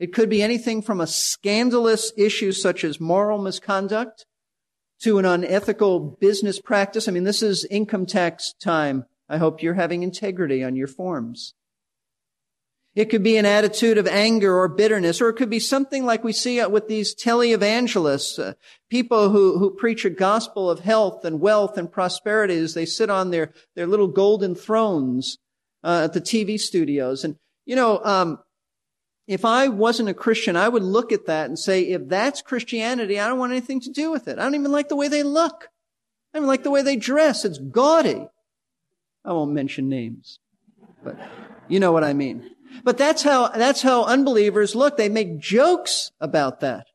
It 0.00 0.14
could 0.14 0.30
be 0.30 0.42
anything 0.42 0.80
from 0.80 1.00
a 1.00 1.06
scandalous 1.06 2.10
issue 2.16 2.52
such 2.52 2.84
as 2.84 2.98
moral 2.98 3.38
misconduct 3.38 4.24
to 5.02 5.18
an 5.18 5.26
unethical 5.26 6.00
business 6.00 6.58
practice. 6.58 7.06
I 7.06 7.12
mean, 7.12 7.24
this 7.24 7.42
is 7.42 7.66
income 7.66 8.06
tax 8.06 8.54
time. 8.54 9.04
I 9.28 9.36
hope 9.36 9.62
you're 9.62 9.74
having 9.74 10.02
integrity 10.02 10.64
on 10.64 10.74
your 10.74 10.86
forms. 10.86 11.54
It 12.94 13.04
could 13.10 13.22
be 13.22 13.36
an 13.36 13.46
attitude 13.46 13.98
of 13.98 14.08
anger 14.08 14.58
or 14.58 14.68
bitterness, 14.68 15.20
or 15.20 15.28
it 15.28 15.34
could 15.34 15.50
be 15.50 15.60
something 15.60 16.04
like 16.04 16.24
we 16.24 16.32
see 16.32 16.64
with 16.66 16.88
these 16.88 17.14
televangelists, 17.14 18.38
uh, 18.38 18.54
people 18.88 19.30
who, 19.30 19.58
who 19.58 19.70
preach 19.70 20.04
a 20.04 20.10
gospel 20.10 20.68
of 20.68 20.80
health 20.80 21.24
and 21.24 21.40
wealth 21.40 21.78
and 21.78 21.92
prosperity 21.92 22.56
as 22.56 22.74
they 22.74 22.86
sit 22.86 23.08
on 23.08 23.30
their, 23.30 23.52
their 23.76 23.86
little 23.86 24.08
golden 24.08 24.56
thrones 24.56 25.38
uh, 25.84 26.02
at 26.04 26.14
the 26.14 26.20
TV 26.20 26.58
studios. 26.58 27.22
And, 27.22 27.36
you 27.64 27.76
know, 27.76 28.00
um, 28.02 28.40
if 29.30 29.44
I 29.44 29.68
wasn't 29.68 30.08
a 30.08 30.14
Christian, 30.14 30.56
I 30.56 30.68
would 30.68 30.82
look 30.82 31.12
at 31.12 31.26
that 31.26 31.46
and 31.46 31.56
say, 31.56 31.82
if 31.82 32.08
that's 32.08 32.42
Christianity, 32.42 33.20
I 33.20 33.28
don't 33.28 33.38
want 33.38 33.52
anything 33.52 33.78
to 33.82 33.90
do 33.90 34.10
with 34.10 34.26
it. 34.26 34.40
I 34.40 34.42
don't 34.42 34.56
even 34.56 34.72
like 34.72 34.88
the 34.88 34.96
way 34.96 35.06
they 35.06 35.22
look. 35.22 35.68
I 36.34 36.40
mean, 36.40 36.48
like 36.48 36.64
the 36.64 36.70
way 36.72 36.82
they 36.82 36.96
dress, 36.96 37.44
it's 37.44 37.58
gaudy. 37.58 38.26
I 39.24 39.32
won't 39.32 39.52
mention 39.52 39.88
names, 39.88 40.40
but 41.04 41.16
you 41.68 41.78
know 41.78 41.92
what 41.92 42.02
I 42.02 42.12
mean. 42.12 42.50
But 42.82 42.98
that's 42.98 43.22
how, 43.22 43.50
that's 43.50 43.82
how 43.82 44.02
unbelievers 44.02 44.74
look. 44.74 44.96
They 44.96 45.08
make 45.08 45.38
jokes 45.38 46.10
about 46.20 46.58
that. 46.60 46.88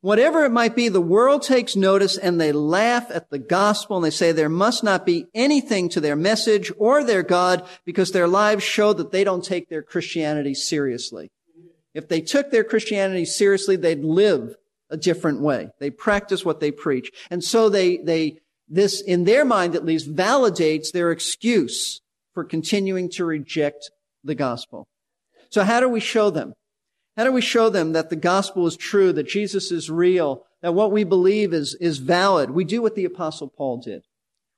Whatever 0.00 0.44
it 0.44 0.52
might 0.52 0.76
be, 0.76 0.88
the 0.88 1.00
world 1.00 1.42
takes 1.42 1.74
notice 1.74 2.16
and 2.16 2.40
they 2.40 2.52
laugh 2.52 3.10
at 3.10 3.30
the 3.30 3.38
gospel 3.38 3.96
and 3.96 4.04
they 4.04 4.10
say 4.10 4.30
there 4.30 4.48
must 4.48 4.84
not 4.84 5.04
be 5.04 5.26
anything 5.34 5.88
to 5.88 6.00
their 6.00 6.14
message 6.14 6.70
or 6.78 7.02
their 7.02 7.24
God 7.24 7.66
because 7.84 8.12
their 8.12 8.28
lives 8.28 8.62
show 8.62 8.92
that 8.92 9.10
they 9.10 9.24
don't 9.24 9.44
take 9.44 9.68
their 9.68 9.82
Christianity 9.82 10.54
seriously. 10.54 11.32
If 11.94 12.06
they 12.06 12.20
took 12.20 12.52
their 12.52 12.62
Christianity 12.62 13.24
seriously, 13.24 13.74
they'd 13.74 14.04
live 14.04 14.54
a 14.88 14.96
different 14.96 15.40
way. 15.40 15.70
They 15.80 15.90
practice 15.90 16.44
what 16.44 16.60
they 16.60 16.70
preach. 16.70 17.10
And 17.28 17.42
so 17.42 17.68
they, 17.68 17.96
they, 17.96 18.38
this, 18.68 19.00
in 19.00 19.24
their 19.24 19.44
mind 19.44 19.74
at 19.74 19.84
least, 19.84 20.14
validates 20.14 20.92
their 20.92 21.10
excuse 21.10 22.00
for 22.34 22.44
continuing 22.44 23.10
to 23.10 23.24
reject 23.24 23.90
the 24.22 24.36
gospel. 24.36 24.86
So 25.50 25.64
how 25.64 25.80
do 25.80 25.88
we 25.88 26.00
show 26.00 26.30
them? 26.30 26.54
How 27.18 27.24
do 27.24 27.32
we 27.32 27.40
show 27.40 27.68
them 27.68 27.94
that 27.94 28.10
the 28.10 28.16
gospel 28.16 28.64
is 28.68 28.76
true, 28.76 29.12
that 29.12 29.26
Jesus 29.26 29.72
is 29.72 29.90
real, 29.90 30.46
that 30.62 30.72
what 30.72 30.92
we 30.92 31.02
believe 31.02 31.52
is, 31.52 31.74
is 31.80 31.98
valid? 31.98 32.52
We 32.52 32.62
do 32.62 32.80
what 32.80 32.94
the 32.94 33.04
apostle 33.04 33.48
Paul 33.48 33.78
did. 33.78 34.04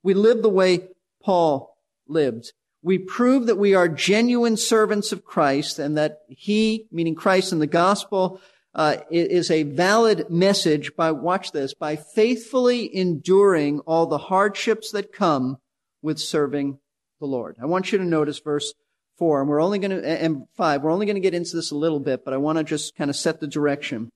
We 0.03 0.13
live 0.13 0.43
the 0.43 0.51
way 0.51 0.89
Paul 1.23 1.75
lived. 2.07 2.53
We 2.83 2.99
prove 2.99 3.47
that 3.47 3.57
we 3.57 3.75
are 3.75 3.89
genuine 3.89 4.59
servants 4.59 5.11
of 5.11 5.25
Christ 5.25 5.79
and 5.79 5.97
that 5.97 6.21
he, 6.29 6.87
meaning 6.93 7.15
Christ 7.15 7.51
and 7.51 7.63
the 7.63 7.67
gospel, 7.67 8.43
uh, 8.75 8.99
is 9.11 9.51
a 9.51 9.63
valid 9.63 10.29
message 10.29 10.95
by, 10.95 11.13
watch 11.13 11.53
this, 11.53 11.73
by 11.73 11.97
faithfully 11.97 12.95
enduring 12.95 13.81
all 13.81 14.05
the 14.05 14.19
hardships 14.19 14.91
that 14.91 15.15
come 15.15 15.57
with 16.03 16.19
serving 16.19 16.79
the 17.21 17.27
Lord. 17.27 17.57
I 17.59 17.65
want 17.65 17.91
you 17.91 17.97
to 17.97 18.05
notice 18.05 18.39
verse 18.39 18.75
4, 19.21 19.43
and 19.43 19.49
we're 19.49 19.63
only 19.63 19.79
going 19.79 19.91
to, 19.93 20.05
and 20.05 20.47
5, 20.57 20.83
we're 20.83 20.91
only 20.91 21.07
going 21.07 21.15
to 21.15 21.21
get 21.21 21.35
into 21.35 21.55
this 21.55 21.71
a 21.71 21.77
little 21.77 22.01
bit, 22.01 22.25
but 22.25 22.35
I 22.35 22.39
want 22.39 22.59
to 22.59 22.65
just 22.65 22.97
kind 22.97 23.11
of 23.11 23.15
set 23.15 23.39
the 23.39 23.47
direction. 23.47 24.11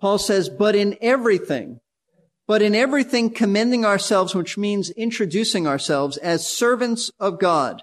Paul 0.00 0.18
says, 0.18 0.48
but 0.48 0.74
in 0.74 0.96
everything, 1.00 1.80
but 2.48 2.62
in 2.62 2.74
everything 2.74 3.30
commending 3.30 3.84
ourselves, 3.84 4.34
which 4.34 4.58
means 4.58 4.90
introducing 4.90 5.66
ourselves 5.66 6.16
as 6.16 6.46
servants 6.46 7.10
of 7.20 7.38
God, 7.38 7.82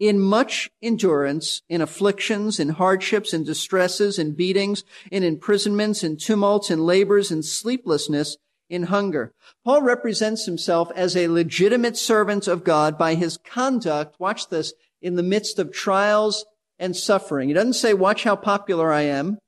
in 0.00 0.18
much 0.18 0.68
endurance, 0.82 1.62
in 1.68 1.80
afflictions, 1.80 2.58
in 2.58 2.70
hardships, 2.70 3.32
in 3.32 3.44
distresses, 3.44 4.18
in 4.18 4.32
beatings, 4.32 4.82
in 5.12 5.22
imprisonments, 5.22 6.02
in 6.02 6.16
tumults, 6.16 6.68
in 6.68 6.80
labors, 6.80 7.30
in 7.30 7.44
sleeplessness, 7.44 8.36
in 8.68 8.84
hunger. 8.84 9.32
Paul 9.64 9.82
represents 9.82 10.46
himself 10.46 10.90
as 10.96 11.16
a 11.16 11.28
legitimate 11.28 11.96
servant 11.96 12.48
of 12.48 12.64
God 12.64 12.98
by 12.98 13.14
his 13.14 13.36
conduct, 13.36 14.18
watch 14.18 14.48
this, 14.48 14.74
in 15.02 15.16
the 15.16 15.22
midst 15.22 15.58
of 15.58 15.72
trials 15.72 16.44
and 16.78 16.96
suffering. 16.96 17.48
He 17.48 17.54
doesn't 17.54 17.74
say, 17.74 17.94
watch 17.94 18.24
how 18.24 18.36
popular 18.36 18.92
I 18.92 19.02
am. 19.02 19.38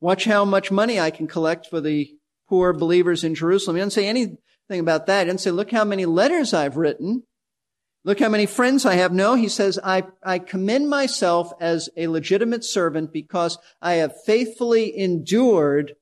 Watch 0.00 0.24
how 0.24 0.44
much 0.44 0.70
money 0.70 1.00
I 1.00 1.10
can 1.10 1.26
collect 1.26 1.66
for 1.66 1.80
the 1.80 2.10
poor 2.48 2.72
believers 2.72 3.24
in 3.24 3.34
Jerusalem. 3.34 3.76
He 3.76 3.80
doesn't 3.80 3.92
say 3.92 4.06
anything 4.06 4.38
about 4.70 5.06
that. 5.06 5.20
He 5.20 5.24
doesn't 5.26 5.38
say, 5.38 5.50
look 5.50 5.70
how 5.70 5.84
many 5.84 6.04
letters 6.04 6.52
I've 6.52 6.76
written. 6.76 7.22
Look 8.04 8.20
how 8.20 8.28
many 8.28 8.44
friends 8.44 8.84
I 8.84 8.96
have. 8.96 9.12
No, 9.12 9.34
he 9.34 9.48
says, 9.48 9.78
I, 9.82 10.04
I 10.22 10.38
commend 10.38 10.90
myself 10.90 11.52
as 11.58 11.88
a 11.96 12.08
legitimate 12.08 12.64
servant 12.64 13.14
because 13.14 13.56
I 13.80 13.94
have 13.94 14.12
faithfully 14.26 14.96
endured 14.98 15.94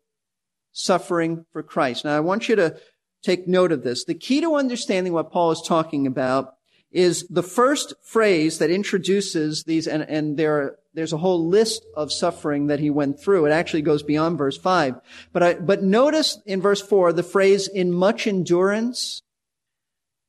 suffering 0.72 1.46
for 1.52 1.62
Christ. 1.62 2.04
Now 2.04 2.16
I 2.16 2.20
want 2.20 2.48
you 2.48 2.56
to 2.56 2.76
take 3.22 3.46
note 3.46 3.70
of 3.70 3.84
this. 3.84 4.04
The 4.04 4.14
key 4.14 4.40
to 4.40 4.56
understanding 4.56 5.12
what 5.12 5.30
Paul 5.30 5.52
is 5.52 5.62
talking 5.64 6.08
about 6.08 6.54
is 6.92 7.26
the 7.28 7.42
first 7.42 7.94
phrase 8.02 8.58
that 8.58 8.70
introduces 8.70 9.64
these, 9.64 9.86
and, 9.86 10.02
and 10.02 10.36
there, 10.36 10.76
there's 10.94 11.12
a 11.12 11.18
whole 11.18 11.48
list 11.48 11.84
of 11.96 12.12
suffering 12.12 12.66
that 12.66 12.80
he 12.80 12.90
went 12.90 13.18
through. 13.18 13.46
It 13.46 13.52
actually 13.52 13.82
goes 13.82 14.02
beyond 14.02 14.38
verse 14.38 14.58
five. 14.58 15.00
But 15.32 15.42
I, 15.42 15.54
but 15.54 15.82
notice 15.82 16.38
in 16.44 16.60
verse 16.60 16.82
four, 16.82 17.12
the 17.12 17.22
phrase 17.22 17.66
in 17.66 17.92
much 17.92 18.26
endurance. 18.26 19.22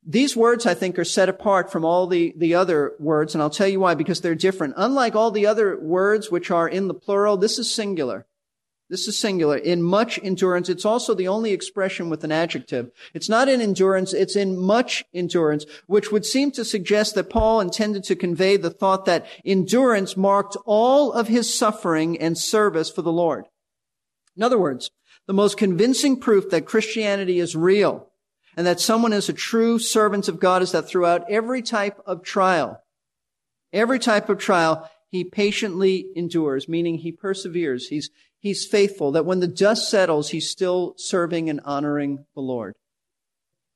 These 0.05 0.36
words, 0.36 0.65
I 0.65 0.74
think, 0.74 1.00
are 1.00 1.05
set 1.05 1.29
apart 1.29 1.72
from 1.72 1.86
all 1.86 2.08
the, 2.08 2.34
the 2.36 2.55
other 2.55 2.93
words, 3.00 3.36
and 3.36 3.41
I'll 3.41 3.50
tell 3.50 3.70
you 3.70 3.79
why, 3.79 3.96
because 3.96 4.20
they're 4.20 4.36
different. 4.36 4.74
Unlike 4.75 5.15
all 5.15 5.32
the 5.32 5.46
other 5.46 5.79
words 5.79 6.29
which 6.29 6.51
are 6.51 6.67
in 6.67 6.89
the 6.89 6.93
plural, 6.93 7.38
this 7.38 7.58
is 7.58 7.74
singular. 7.74 8.25
This 8.93 9.07
is 9.07 9.17
singular. 9.17 9.57
In 9.57 9.81
much 9.81 10.19
endurance, 10.21 10.69
it's 10.69 10.85
also 10.85 11.15
the 11.15 11.27
only 11.27 11.51
expression 11.51 12.12
with 12.12 12.23
an 12.23 12.31
adjective. 12.31 12.91
It's 13.15 13.27
not 13.27 13.50
in 13.50 13.59
endurance, 13.59 14.13
it's 14.13 14.35
in 14.35 14.55
much 14.55 15.03
endurance, 15.15 15.65
which 15.88 16.12
would 16.12 16.23
seem 16.27 16.51
to 16.51 16.63
suggest 16.63 17.15
that 17.15 17.31
Paul 17.31 17.59
intended 17.59 18.03
to 18.03 18.15
convey 18.15 18.55
the 18.55 18.69
thought 18.69 19.05
that 19.05 19.25
endurance 19.43 20.15
marked 20.15 20.57
all 20.67 21.12
of 21.12 21.27
his 21.27 21.51
suffering 21.51 22.19
and 22.19 22.38
service 22.38 22.91
for 22.91 23.01
the 23.01 23.12
Lord. 23.12 23.45
In 24.38 24.43
other 24.43 24.59
words, 24.59 24.91
the 25.25 25.33
most 25.33 25.57
convincing 25.57 26.19
proof 26.19 26.51
that 26.51 26.67
Christianity 26.67 27.39
is 27.39 27.55
real 27.55 28.12
and 28.55 28.67
that 28.67 28.79
someone 28.79 29.12
is 29.12 29.27
a 29.27 29.33
true 29.33 29.79
servant 29.79 30.27
of 30.27 30.39
God 30.39 30.62
is 30.62 30.71
that 30.71 30.88
throughout 30.88 31.27
every 31.31 31.63
type 31.63 32.00
of 32.05 32.21
trial, 32.21 32.79
every 33.73 33.97
type 33.97 34.29
of 34.29 34.38
trial, 34.38 34.88
he 35.09 35.23
patiently 35.23 36.05
endures, 36.15 36.69
meaning 36.69 37.00
he 37.00 37.12
perseveres. 37.12 37.88
He's, 37.88 38.12
he's 38.43 38.67
faithful, 38.67 39.13
that 39.13 39.25
when 39.25 39.39
the 39.39 39.47
dust 39.47 39.89
settles, 39.89 40.29
he's 40.29 40.51
still 40.51 40.93
serving 40.97 41.50
and 41.50 41.62
honoring 41.65 42.25
the 42.35 42.41
Lord. 42.41 42.75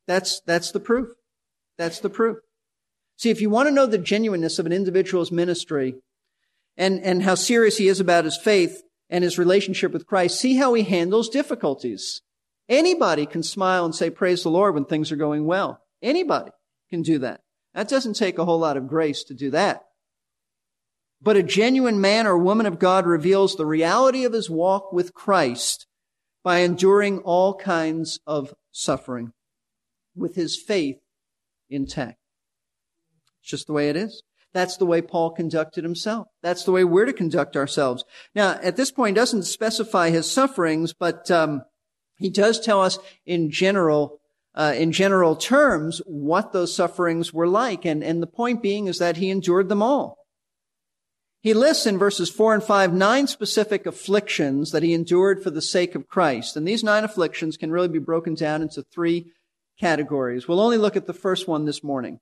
That's, 0.06 0.42
that's 0.42 0.72
the 0.72 0.80
proof. 0.80 1.08
That's 1.78 2.00
the 2.00 2.10
proof. 2.10 2.38
See, 3.16 3.32
if 3.32 3.42
you 3.42 3.50
want 3.50 3.68
to 3.68 3.74
know 3.74 3.88
the 3.88 3.98
genuineness 3.98 4.60
of 4.60 4.68
an 4.68 4.72
individual's 4.72 5.32
ministry 5.32 5.96
and, 6.76 7.00
and 7.02 7.24
how 7.24 7.34
serious 7.34 7.78
he 7.78 7.88
is 7.88 8.00
about 8.00 8.26
his 8.26 8.38
faith 8.38 8.84
and 9.10 9.24
his 9.24 9.40
relationship 9.40 9.92
with 9.92 10.06
Christ, 10.06 10.40
see 10.40 10.58
how 10.58 10.74
he 10.76 10.84
handles 10.84 11.30
difficulties. 11.30 12.22
Anybody 12.70 13.26
can 13.26 13.42
smile 13.42 13.86
and 13.86 13.96
say, 13.96 14.10
praise 14.10 14.44
the 14.44 14.50
Lord 14.50 14.76
when 14.76 14.86
things 14.86 15.12
are 15.12 15.16
going 15.16 15.46
well. 15.46 15.82
Anybody 16.02 16.52
can 16.90 17.02
do 17.02 17.20
that. 17.20 17.42
That 17.74 17.88
doesn't 17.88 18.16
take 18.16 18.38
a 18.38 18.46
whole 18.46 18.60
lot 18.60 18.78
of 18.78 18.88
grace 18.88 19.24
to 19.24 19.34
do 19.34 19.50
that. 19.52 19.87
But 21.22 21.38
a 21.38 21.44
genuine 21.44 22.00
man 22.00 22.28
or 22.28 22.38
woman 22.38 22.66
of 22.66 22.80
God 22.80 23.06
reveals 23.06 23.56
the 23.56 23.66
reality 23.66 24.24
of 24.24 24.34
his 24.34 24.50
walk 24.50 24.94
with 24.94 25.14
Christ 25.14 25.88
by 26.44 26.60
enduring 26.60 27.20
all 27.20 27.56
kinds 27.56 28.20
of 28.28 28.54
suffering 28.72 29.34
with 30.16 30.36
his 30.36 30.56
faith 30.56 30.98
intact. 31.70 32.18
It's 33.42 33.50
just 33.50 33.68
the 33.68 33.74
way 33.74 33.90
it 33.90 33.96
is. 33.96 34.24
That's 34.54 34.78
the 34.78 34.86
way 34.86 35.02
Paul 35.02 35.32
conducted 35.32 35.84
himself. 35.84 36.28
That's 36.42 36.64
the 36.64 36.72
way 36.72 36.84
we're 36.84 37.06
to 37.06 37.14
conduct 37.14 37.56
ourselves. 37.56 38.06
Now, 38.34 38.60
at 38.64 38.76
this 38.76 38.92
point, 38.92 39.16
he 39.16 39.20
doesn't 39.20 39.44
specify 39.44 40.10
his 40.10 40.32
sufferings, 40.32 40.94
but 40.94 41.30
um, 41.30 41.64
he 42.18 42.30
does 42.30 42.60
tell 42.60 42.82
us 42.82 42.98
in 43.26 43.52
general, 43.52 44.20
uh, 44.56 44.74
in 44.76 44.92
general 44.92 45.36
terms, 45.36 46.02
what 46.06 46.54
those 46.54 46.74
sufferings 46.74 47.34
were 47.34 47.48
like. 47.48 47.86
And, 47.86 48.04
and 48.04 48.22
the 48.22 48.28
point 48.28 48.64
being 48.64 48.88
is 48.88 49.00
that 49.00 49.18
he 49.18 49.30
endured 49.30 49.70
them 49.70 49.84
all. 49.84 50.18
He 51.42 51.54
lists 51.54 51.86
in 51.86 51.98
verses 51.98 52.30
4 52.30 52.56
and 52.56 52.64
5 52.64 52.94
nine 52.94 53.28
specific 53.28 53.86
afflictions 53.86 54.72
that 54.72 54.84
he 54.84 54.94
endured 54.94 55.44
for 55.44 55.50
the 55.50 55.62
sake 55.62 55.96
of 55.96 56.08
Christ. 56.08 56.58
And 56.58 56.68
these 56.68 56.84
nine 56.84 57.04
afflictions 57.04 57.58
can 57.58 57.72
really 57.72 57.88
be 57.88 58.00
broken 58.00 58.34
down 58.34 58.62
into 58.62 58.84
three 58.84 59.32
categories. 59.80 60.48
We'll 60.48 60.60
only 60.60 60.78
look 60.78 60.96
at 60.96 61.06
the 61.06 61.14
first 61.14 61.48
one 61.48 61.66
this 61.66 61.84
morning. 61.84 62.20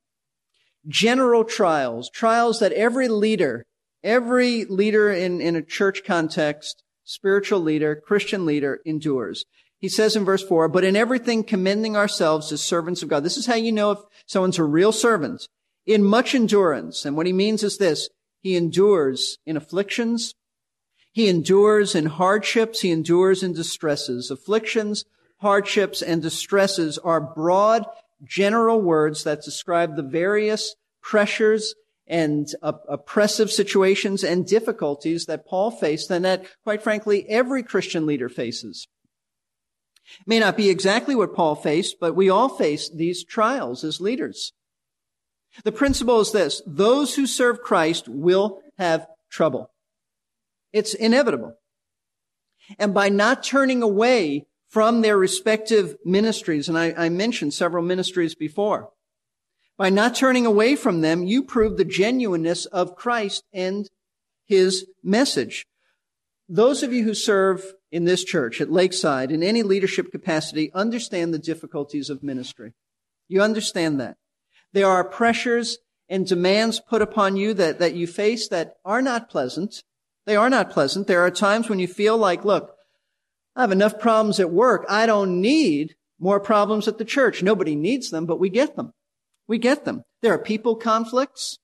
General 0.87 1.43
trials, 1.43 2.09
trials 2.09 2.59
that 2.59 2.73
every 2.73 3.07
leader, 3.07 3.65
every 4.03 4.65
leader 4.65 5.11
in, 5.11 5.41
in 5.41 5.55
a 5.55 5.61
church 5.61 6.03
context, 6.05 6.83
spiritual 7.05 7.59
leader, 7.59 7.95
Christian 7.95 8.45
leader 8.45 8.79
endures. 8.85 9.45
He 9.79 9.89
says 9.89 10.15
in 10.15 10.25
verse 10.25 10.43
4, 10.43 10.67
but 10.67 10.83
in 10.83 10.95
everything 10.95 11.43
commending 11.43 11.95
ourselves 11.95 12.51
as 12.51 12.61
servants 12.61 13.03
of 13.03 13.09
God. 13.09 13.23
This 13.23 13.37
is 13.37 13.45
how 13.45 13.55
you 13.55 13.71
know 13.71 13.91
if 13.91 13.99
someone's 14.25 14.59
a 14.59 14.63
real 14.63 14.91
servant. 14.91 15.47
In 15.85 16.03
much 16.03 16.33
endurance. 16.33 17.05
And 17.05 17.15
what 17.15 17.27
he 17.27 17.33
means 17.33 17.63
is 17.63 17.77
this, 17.77 18.09
he 18.45 18.55
endures 18.55 19.39
in 19.47 19.57
afflictions. 19.57 20.35
He 21.11 21.29
endures 21.29 21.95
in 21.95 22.05
hardships. 22.05 22.81
He 22.81 22.91
endures 22.91 23.41
in 23.41 23.53
distresses. 23.53 24.29
Afflictions, 24.29 25.03
hardships, 25.37 26.03
and 26.03 26.21
distresses 26.21 26.99
are 26.99 27.19
broad, 27.19 27.87
general 28.23 28.79
words 28.79 29.23
that 29.23 29.41
describe 29.41 29.95
the 29.95 30.03
various 30.03 30.75
pressures 31.01 31.73
and 32.05 32.47
uh, 32.61 32.73
oppressive 32.87 33.49
situations 33.49 34.23
and 34.23 34.45
difficulties 34.45 35.25
that 35.25 35.47
Paul 35.47 35.71
faced 35.71 36.11
and 36.11 36.23
that, 36.23 36.45
quite 36.63 36.83
frankly, 36.83 37.27
every 37.27 37.63
Christian 37.63 38.05
leader 38.05 38.29
faces. 38.29 38.87
It 40.19 40.27
may 40.27 40.37
not 40.37 40.55
be 40.55 40.69
exactly 40.69 41.15
what 41.15 41.33
Paul 41.33 41.55
faced, 41.55 41.95
but 41.99 42.15
we 42.15 42.29
all 42.29 42.49
face 42.49 42.91
these 42.93 43.23
trials 43.23 43.83
as 43.83 43.99
leaders. 43.99 44.53
The 45.63 45.71
principle 45.71 46.19
is 46.19 46.31
this. 46.31 46.61
Those 46.65 47.15
who 47.15 47.25
serve 47.25 47.61
Christ 47.61 48.07
will 48.07 48.61
have 48.77 49.07
trouble. 49.29 49.71
It's 50.73 50.93
inevitable. 50.93 51.55
And 52.77 52.93
by 52.93 53.09
not 53.09 53.43
turning 53.43 53.81
away 53.81 54.47
from 54.67 55.01
their 55.01 55.17
respective 55.17 55.95
ministries. 56.03 56.67
And 56.67 56.77
I, 56.77 56.93
I 56.97 57.09
mentioned 57.09 57.53
several 57.53 57.83
ministries 57.83 58.35
before. 58.35 58.89
By 59.77 59.89
not 59.89 60.15
turning 60.15 60.45
away 60.45 60.75
from 60.75 61.01
them, 61.01 61.23
you 61.23 61.43
prove 61.43 61.77
the 61.77 61.85
genuineness 61.85 62.65
of 62.65 62.95
Christ 62.95 63.43
and 63.53 63.89
his 64.45 64.85
message. 65.01 65.65
Those 66.49 66.83
of 66.83 66.91
you 66.91 67.03
who 67.03 67.13
serve 67.13 67.73
in 67.91 68.05
this 68.05 68.23
church 68.23 68.59
at 68.59 68.71
Lakeside 68.71 69.31
in 69.31 69.43
any 69.43 69.63
leadership 69.63 70.11
capacity 70.11 70.71
understand 70.73 71.33
the 71.33 71.39
difficulties 71.39 72.09
of 72.09 72.21
ministry. 72.21 72.73
You 73.27 73.41
understand 73.41 73.99
that. 74.01 74.17
There 74.75 74.89
are 74.89 75.05
pressures 75.05 75.77
and 76.09 76.27
demands 76.27 76.81
put 76.81 77.01
upon 77.01 77.37
you 77.37 77.53
that, 77.53 77.79
that 77.79 77.95
you 77.95 78.07
face 78.07 78.49
that 78.49 78.73
are 78.83 79.01
not 79.01 79.29
pleasant. 79.29 79.81
They 80.25 80.35
are 80.35 80.49
not 80.49 80.69
pleasant. 80.69 81.07
There 81.07 81.21
are 81.21 81.31
times 81.31 81.69
when 81.69 81.79
you 81.79 81.87
feel 81.87 82.17
like, 82.17 82.43
look, 82.43 82.75
I 83.55 83.61
have 83.61 83.71
enough 83.71 84.01
problems 84.01 84.37
at 84.37 84.51
work. 84.51 84.85
I 84.89 85.05
don't 85.05 85.39
need 85.39 85.95
more 86.19 86.41
problems 86.41 86.89
at 86.89 86.97
the 86.97 87.05
church. 87.05 87.41
Nobody 87.41 87.73
needs 87.73 88.09
them, 88.09 88.25
but 88.25 88.37
we 88.37 88.49
get 88.49 88.75
them. 88.75 88.91
We 89.47 89.59
get 89.59 89.85
them. 89.85 90.03
There 90.21 90.33
are 90.33 90.37
people 90.37 90.75
conflicts. 90.75 91.57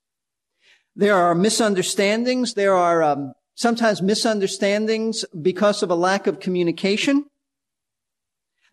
There 0.95 1.15
are 1.15 1.35
misunderstandings. 1.35 2.53
There 2.53 2.77
are 2.77 3.03
um, 3.03 3.33
sometimes 3.55 4.01
misunderstandings 4.01 5.25
because 5.41 5.83
of 5.83 5.91
a 5.91 5.95
lack 5.95 6.27
of 6.27 6.39
communication. 6.39 7.25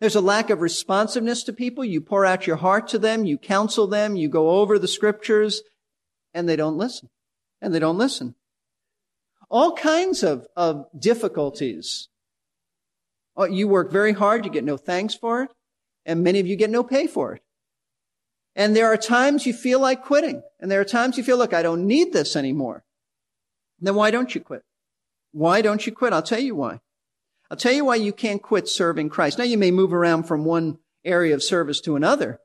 There's 0.01 0.15
a 0.15 0.21
lack 0.21 0.51
of 0.51 0.61
responsiveness 0.61 1.43
to 1.45 1.53
people. 1.53 1.85
You 1.85 2.01
pour 2.01 2.25
out 2.25 2.47
your 2.47 2.57
heart 2.57 2.89
to 2.89 2.99
them. 2.99 3.25
You 3.25 3.37
counsel 3.37 3.87
them. 3.87 4.15
You 4.17 4.29
go 4.29 4.51
over 4.51 4.79
the 4.79 4.89
scriptures 4.89 5.63
and 6.33 6.49
they 6.49 6.57
don't 6.57 6.79
listen. 6.79 7.11
And 7.61 7.75
they 7.75 7.81
don't 7.81 7.99
listen. 7.99 8.37
All 9.51 9.75
kinds 9.75 10.23
of, 10.23 10.47
of 10.57 10.87
difficulties. 10.97 12.09
Oh, 13.37 13.45
you 13.45 13.67
work 13.67 13.91
very 13.91 14.13
hard. 14.13 14.45
You 14.45 14.51
get 14.51 14.65
no 14.65 14.77
thanks 14.77 15.15
for 15.15 15.43
it. 15.43 15.51
And 16.07 16.23
many 16.23 16.39
of 16.39 16.47
you 16.47 16.55
get 16.55 16.71
no 16.71 16.85
pay 16.85 17.07
for 17.07 17.35
it. 17.35 17.43
And 18.55 18.75
there 18.75 18.87
are 18.87 18.97
times 18.97 19.47
you 19.47 19.53
feel 19.53 19.81
like 19.81 20.05
quitting. 20.05 20.43
And 20.61 20.71
there 20.71 20.81
are 20.81 20.85
times 20.85 21.17
you 21.17 21.25
feel, 21.25 21.39
look, 21.39 21.55
I 21.55 21.63
don't 21.63 21.87
need 21.87 22.13
this 22.13 22.37
anymore. 22.37 22.85
Then 23.81 23.95
why 23.95 24.11
don't 24.11 24.35
you 24.35 24.41
quit? 24.41 24.63
Why 25.33 25.61
don't 25.61 25.87
you 25.87 25.93
quit? 25.93 26.13
I'll 26.13 26.23
tell 26.23 26.41
you 26.41 26.55
why. 26.55 26.81
I'll 27.51 27.57
tell 27.57 27.73
you 27.73 27.85
why 27.85 27.97
you 27.97 28.13
can't 28.13 28.43
quit 28.43 28.69
serving 28.69 29.09
Christ. 29.09 29.39
Now 29.39 29.45
you 29.45 29.59
may 29.59 29.71
move 29.71 29.93
around 29.93 30.25
from 30.25 30.45
one 30.45 30.79
area 31.05 31.35
of 31.35 31.43
service 31.43 31.81
to 31.83 31.97
another, 31.97 32.41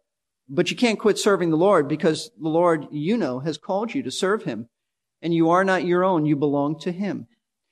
but 0.48 0.72
you 0.72 0.78
can't 0.78 1.00
quit 1.00 1.18
serving 1.18 1.50
the 1.50 1.58
Lord 1.58 1.88
because 1.88 2.32
the 2.40 2.50
Lord, 2.50 2.88
you 2.92 3.18
know, 3.18 3.40
has 3.40 3.58
called 3.58 3.94
you 3.94 4.04
to 4.04 4.12
serve 4.12 4.44
Him. 4.44 4.70
And 5.22 5.34
you 5.34 5.50
are 5.50 5.64
not 5.64 5.86
your 5.86 6.04
own. 6.04 6.26
You 6.26 6.36
belong 6.36 6.80
to 6.80 6.92
Him. 6.92 7.28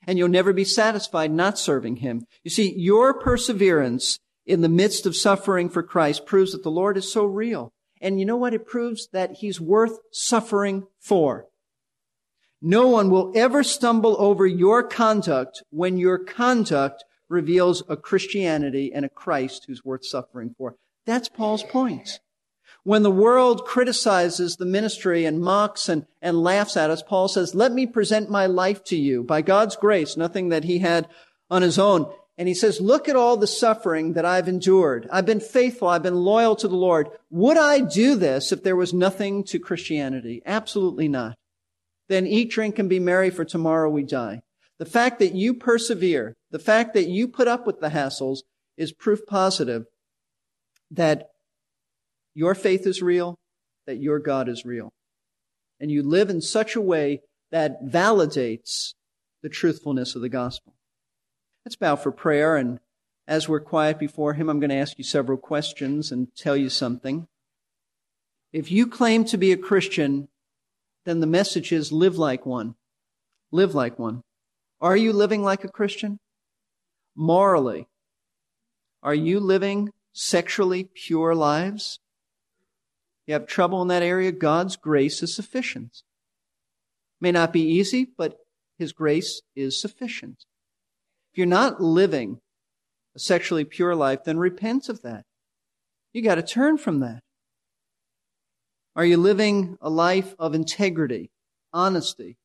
And 0.08 0.18
you'll 0.18 0.30
never 0.30 0.54
be 0.54 0.64
satisfied 0.64 1.32
not 1.32 1.58
serving 1.58 1.98
Him. 1.98 2.26
You 2.44 2.52
see, 2.52 2.74
your 2.76 3.14
perseverance 3.14 4.20
in 4.46 4.62
the 4.62 4.70
midst 4.70 5.06
of 5.06 5.16
suffering 5.16 5.70
for 5.70 5.84
Christ 5.84 6.26
proves 6.26 6.52
that 6.52 6.64
the 6.64 6.72
Lord 6.72 6.98
is 6.98 7.12
so 7.12 7.26
real 7.26 7.72
and 8.02 8.20
you 8.20 8.26
know 8.26 8.36
what? 8.36 8.54
It 8.54 8.66
proves 8.66 9.08
that 9.14 9.38
he's 9.38 9.62
worth 9.62 10.00
suffering 10.12 10.88
for. 11.00 11.46
No 12.62 12.88
one 12.88 13.10
will 13.10 13.32
ever 13.36 13.64
stumble 13.64 14.16
over 14.20 14.46
your 14.46 14.84
conduct 14.84 15.64
when 15.70 15.98
your 15.98 16.18
conduct 16.18 17.06
reveals 17.32 17.82
a 17.90 17.98
Christianity 17.98 18.92
and 18.94 19.06
a 19.06 19.10
Christ 19.10 19.66
who's 19.66 19.84
worth 19.84 20.06
suffering 20.06 20.54
for. 20.58 20.76
That's 21.06 21.30
Paul's 21.30 21.64
point. 21.64 22.20
When 22.84 23.04
the 23.04 23.12
world 23.12 23.66
criticizes 23.66 24.56
the 24.56 24.66
ministry 24.66 25.26
and 25.26 25.40
mocks 25.40 25.88
and, 25.88 26.06
and 26.22 26.42
laughs 26.42 26.76
at 26.76 26.90
us, 26.90 27.04
Paul 27.04 27.28
says, 27.28 27.56
let 27.56 27.72
me 27.72 27.86
present 27.86 28.30
my 28.30 28.48
life 28.48 28.84
to 28.86 28.96
you 28.96 29.24
by 29.24 29.42
God's 29.42 29.76
grace, 29.76 30.18
nothing 30.18 30.50
that 30.50 30.64
he 30.64 30.80
had 30.80 31.08
on 31.50 31.62
his 31.62 31.78
own. 31.78 32.12
And 32.38 32.48
he 32.48 32.56
says, 32.56 32.82
look 32.82 33.08
at 33.08 33.16
all 33.16 33.38
the 33.38 33.46
suffering 33.46 34.14
that 34.14 34.26
I've 34.26 34.48
endured. 34.48 35.08
I've 35.12 35.28
been 35.28 35.40
faithful. 35.40 35.90
I've 35.90 36.02
been 36.02 36.16
loyal 36.16 36.56
to 36.56 36.68
the 36.68 36.76
Lord. 36.76 37.10
Would 37.30 37.58
I 37.58 37.82
do 37.82 38.16
this 38.16 38.52
if 38.52 38.64
there 38.64 38.76
was 38.76 38.94
nothing 38.94 39.44
to 39.46 39.60
Christianity? 39.60 40.42
Absolutely 40.46 41.08
not. 41.08 41.38
Then 42.10 42.26
eat, 42.26 42.50
drink, 42.50 42.80
and 42.80 42.90
be 42.90 43.00
merry, 43.00 43.30
for 43.30 43.46
tomorrow 43.46 43.90
we 43.90 44.04
die. 44.04 44.42
The 44.82 44.86
fact 44.88 45.20
that 45.20 45.36
you 45.36 45.54
persevere, 45.54 46.36
the 46.50 46.58
fact 46.58 46.96
that 46.96 47.08
you 47.08 47.28
put 47.28 47.48
up 47.48 47.68
with 47.68 47.82
the 47.82 47.90
hassles 47.90 48.40
is 48.78 48.92
proof 48.92 49.20
positive 49.28 49.86
that 50.90 51.30
your 52.34 52.56
faith 52.56 52.88
is 52.88 53.00
real, 53.00 53.38
that 53.86 54.02
your 54.02 54.18
God 54.18 54.50
is 54.50 54.66
real. 54.66 54.92
And 55.80 55.92
you 55.92 56.02
live 56.02 56.32
in 56.32 56.42
such 56.42 56.76
a 56.76 56.82
way 56.82 57.22
that 57.52 57.86
validates 57.86 58.96
the 59.44 59.50
truthfulness 59.50 60.16
of 60.16 60.24
the 60.24 60.30
gospel. 60.30 60.74
Let's 61.64 61.76
bow 61.76 61.96
for 61.96 62.12
prayer. 62.12 62.56
And 62.56 62.80
as 63.28 63.48
we're 63.48 63.60
quiet 63.60 64.00
before 64.00 64.34
Him, 64.34 64.50
I'm 64.50 64.60
going 64.60 64.72
to 64.72 64.76
ask 64.78 64.98
you 64.98 65.04
several 65.04 65.38
questions 65.38 66.12
and 66.12 66.34
tell 66.36 66.58
you 66.58 66.70
something. 66.70 67.28
If 68.52 68.72
you 68.72 68.88
claim 68.88 69.26
to 69.26 69.38
be 69.38 69.52
a 69.52 69.58
Christian, 69.58 70.28
then 71.06 71.20
the 71.20 71.28
message 71.28 71.72
is 71.72 71.92
live 71.92 72.18
like 72.18 72.48
one. 72.48 72.74
Live 73.52 73.76
like 73.76 74.00
one. 74.00 74.24
Are 74.82 74.98
you 74.98 75.14
living 75.14 75.44
like 75.44 75.64
a 75.64 75.70
Christian? 75.70 76.20
Morally, 77.16 77.88
are 79.04 79.14
you 79.14 79.40
living 79.40 79.90
sexually 80.12 80.90
pure 80.96 81.36
lives? 81.36 82.00
You 83.28 83.34
have 83.34 83.46
trouble 83.46 83.84
in 83.84 83.90
that 83.90 84.02
area? 84.02 84.32
God's 84.32 84.76
grace 84.78 85.22
is 85.22 85.36
sufficient. 85.36 86.02
May 87.20 87.32
not 87.32 87.54
be 87.54 87.62
easy, 87.62 88.08
but 88.18 88.38
His 88.80 88.92
grace 88.92 89.42
is 89.56 89.80
sufficient. 89.80 90.46
If 91.32 91.38
you're 91.38 91.48
not 91.48 91.80
living 91.80 92.40
a 93.16 93.20
sexually 93.20 93.66
pure 93.66 93.96
life, 93.96 94.24
then 94.24 94.38
repent 94.38 94.90
of 94.90 95.04
that. 95.04 95.26
You 96.12 96.24
got 96.24 96.36
to 96.36 96.44
turn 96.44 96.80
from 96.80 97.02
that. 97.02 97.22
Are 98.96 99.06
you 99.06 99.18
living 99.18 99.78
a 99.80 99.90
life 99.90 100.34
of 100.40 100.56
integrity, 100.56 101.30
honesty, 101.72 102.38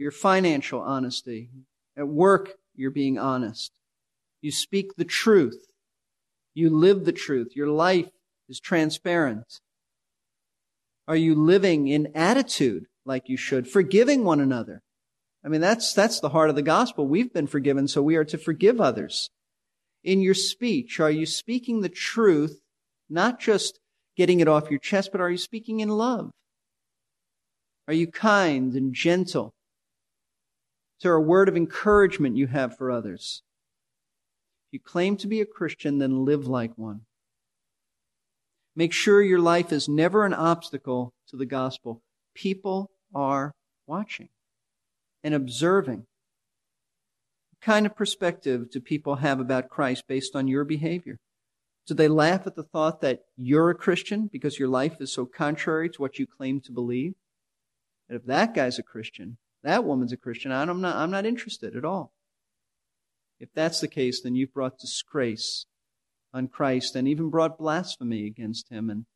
your 0.00 0.10
financial 0.10 0.80
honesty? 0.80 1.50
At 1.96 2.08
work, 2.08 2.54
you're 2.74 2.90
being 2.90 3.18
honest. 3.18 3.70
You 4.40 4.50
speak 4.50 4.96
the 4.96 5.04
truth. 5.04 5.66
You 6.54 6.70
live 6.70 7.04
the 7.04 7.12
truth. 7.12 7.54
Your 7.54 7.68
life 7.68 8.08
is 8.48 8.58
transparent. 8.58 9.60
Are 11.06 11.16
you 11.16 11.34
living 11.34 11.88
in 11.88 12.12
attitude 12.14 12.86
like 13.04 13.28
you 13.28 13.36
should, 13.36 13.68
forgiving 13.68 14.24
one 14.24 14.40
another? 14.40 14.82
I 15.44 15.48
mean, 15.48 15.60
that's, 15.60 15.92
that's 15.92 16.20
the 16.20 16.30
heart 16.30 16.48
of 16.48 16.56
the 16.56 16.62
gospel. 16.62 17.06
We've 17.06 17.32
been 17.32 17.46
forgiven, 17.46 17.86
so 17.86 18.02
we 18.02 18.16
are 18.16 18.24
to 18.24 18.38
forgive 18.38 18.80
others. 18.80 19.28
In 20.02 20.22
your 20.22 20.34
speech, 20.34 20.98
are 20.98 21.10
you 21.10 21.26
speaking 21.26 21.80
the 21.80 21.88
truth, 21.90 22.60
not 23.10 23.38
just 23.38 23.78
getting 24.16 24.40
it 24.40 24.48
off 24.48 24.70
your 24.70 24.80
chest, 24.80 25.10
but 25.12 25.20
are 25.20 25.30
you 25.30 25.38
speaking 25.38 25.80
in 25.80 25.90
love? 25.90 26.30
Are 27.86 27.94
you 27.94 28.06
kind 28.06 28.74
and 28.74 28.94
gentle? 28.94 29.52
Is 31.00 31.04
there 31.04 31.14
a 31.14 31.22
word 31.22 31.48
of 31.48 31.56
encouragement 31.56 32.36
you 32.36 32.48
have 32.48 32.76
for 32.76 32.90
others? 32.90 33.42
If 34.68 34.74
you 34.74 34.80
claim 34.80 35.16
to 35.16 35.26
be 35.26 35.40
a 35.40 35.46
Christian, 35.46 35.96
then 35.96 36.26
live 36.26 36.46
like 36.46 36.76
one. 36.76 37.06
Make 38.76 38.92
sure 38.92 39.22
your 39.22 39.40
life 39.40 39.72
is 39.72 39.88
never 39.88 40.26
an 40.26 40.34
obstacle 40.34 41.14
to 41.28 41.38
the 41.38 41.46
gospel. 41.46 42.02
People 42.34 42.90
are 43.14 43.54
watching 43.86 44.28
and 45.24 45.32
observing. 45.32 46.00
What 47.52 47.62
kind 47.62 47.86
of 47.86 47.96
perspective 47.96 48.70
do 48.70 48.78
people 48.78 49.16
have 49.16 49.40
about 49.40 49.70
Christ 49.70 50.04
based 50.06 50.36
on 50.36 50.48
your 50.48 50.64
behavior? 50.64 51.16
Do 51.86 51.94
they 51.94 52.08
laugh 52.08 52.46
at 52.46 52.56
the 52.56 52.62
thought 52.62 53.00
that 53.00 53.20
you're 53.38 53.70
a 53.70 53.74
Christian 53.74 54.28
because 54.30 54.58
your 54.58 54.68
life 54.68 55.00
is 55.00 55.10
so 55.10 55.24
contrary 55.24 55.88
to 55.88 56.02
what 56.02 56.18
you 56.18 56.26
claim 56.26 56.60
to 56.60 56.72
believe? 56.72 57.14
That 58.10 58.16
if 58.16 58.26
that 58.26 58.54
guy's 58.54 58.78
a 58.78 58.82
Christian, 58.82 59.38
that 59.62 59.84
woman's 59.84 60.12
a 60.12 60.16
Christian, 60.16 60.52
I'm 60.52 60.80
not, 60.80 60.96
I'm 60.96 61.10
not 61.10 61.26
interested 61.26 61.76
at 61.76 61.84
all. 61.84 62.12
If 63.38 63.48
that's 63.54 63.80
the 63.80 63.88
case, 63.88 64.20
then 64.20 64.34
you've 64.34 64.52
brought 64.52 64.78
disgrace 64.78 65.66
on 66.32 66.48
Christ 66.48 66.94
and 66.94 67.08
even 67.08 67.30
brought 67.30 67.58
blasphemy 67.58 68.26
against 68.26 68.68
him. 68.70 68.90
And 68.90 69.06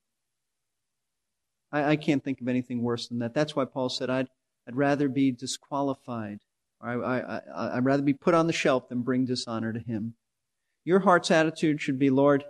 I, 1.70 1.90
I 1.90 1.96
can't 1.96 2.24
think 2.24 2.40
of 2.40 2.48
anything 2.48 2.82
worse 2.82 3.06
than 3.06 3.18
that. 3.18 3.34
That's 3.34 3.54
why 3.54 3.66
Paul 3.66 3.88
said, 3.88 4.10
I'd, 4.10 4.28
I'd 4.66 4.76
rather 4.76 5.08
be 5.08 5.30
disqualified. 5.30 6.38
Or 6.80 7.04
I, 7.04 7.18
I, 7.18 7.36
I, 7.36 7.76
I'd 7.76 7.84
rather 7.84 8.02
be 8.02 8.14
put 8.14 8.34
on 8.34 8.46
the 8.46 8.52
shelf 8.52 8.88
than 8.88 9.02
bring 9.02 9.26
dishonor 9.26 9.72
to 9.72 9.78
him. 9.78 10.14
Your 10.84 11.00
heart's 11.00 11.30
attitude 11.30 11.80
should 11.80 11.98
be, 11.98 12.10
Lord, 12.10 12.44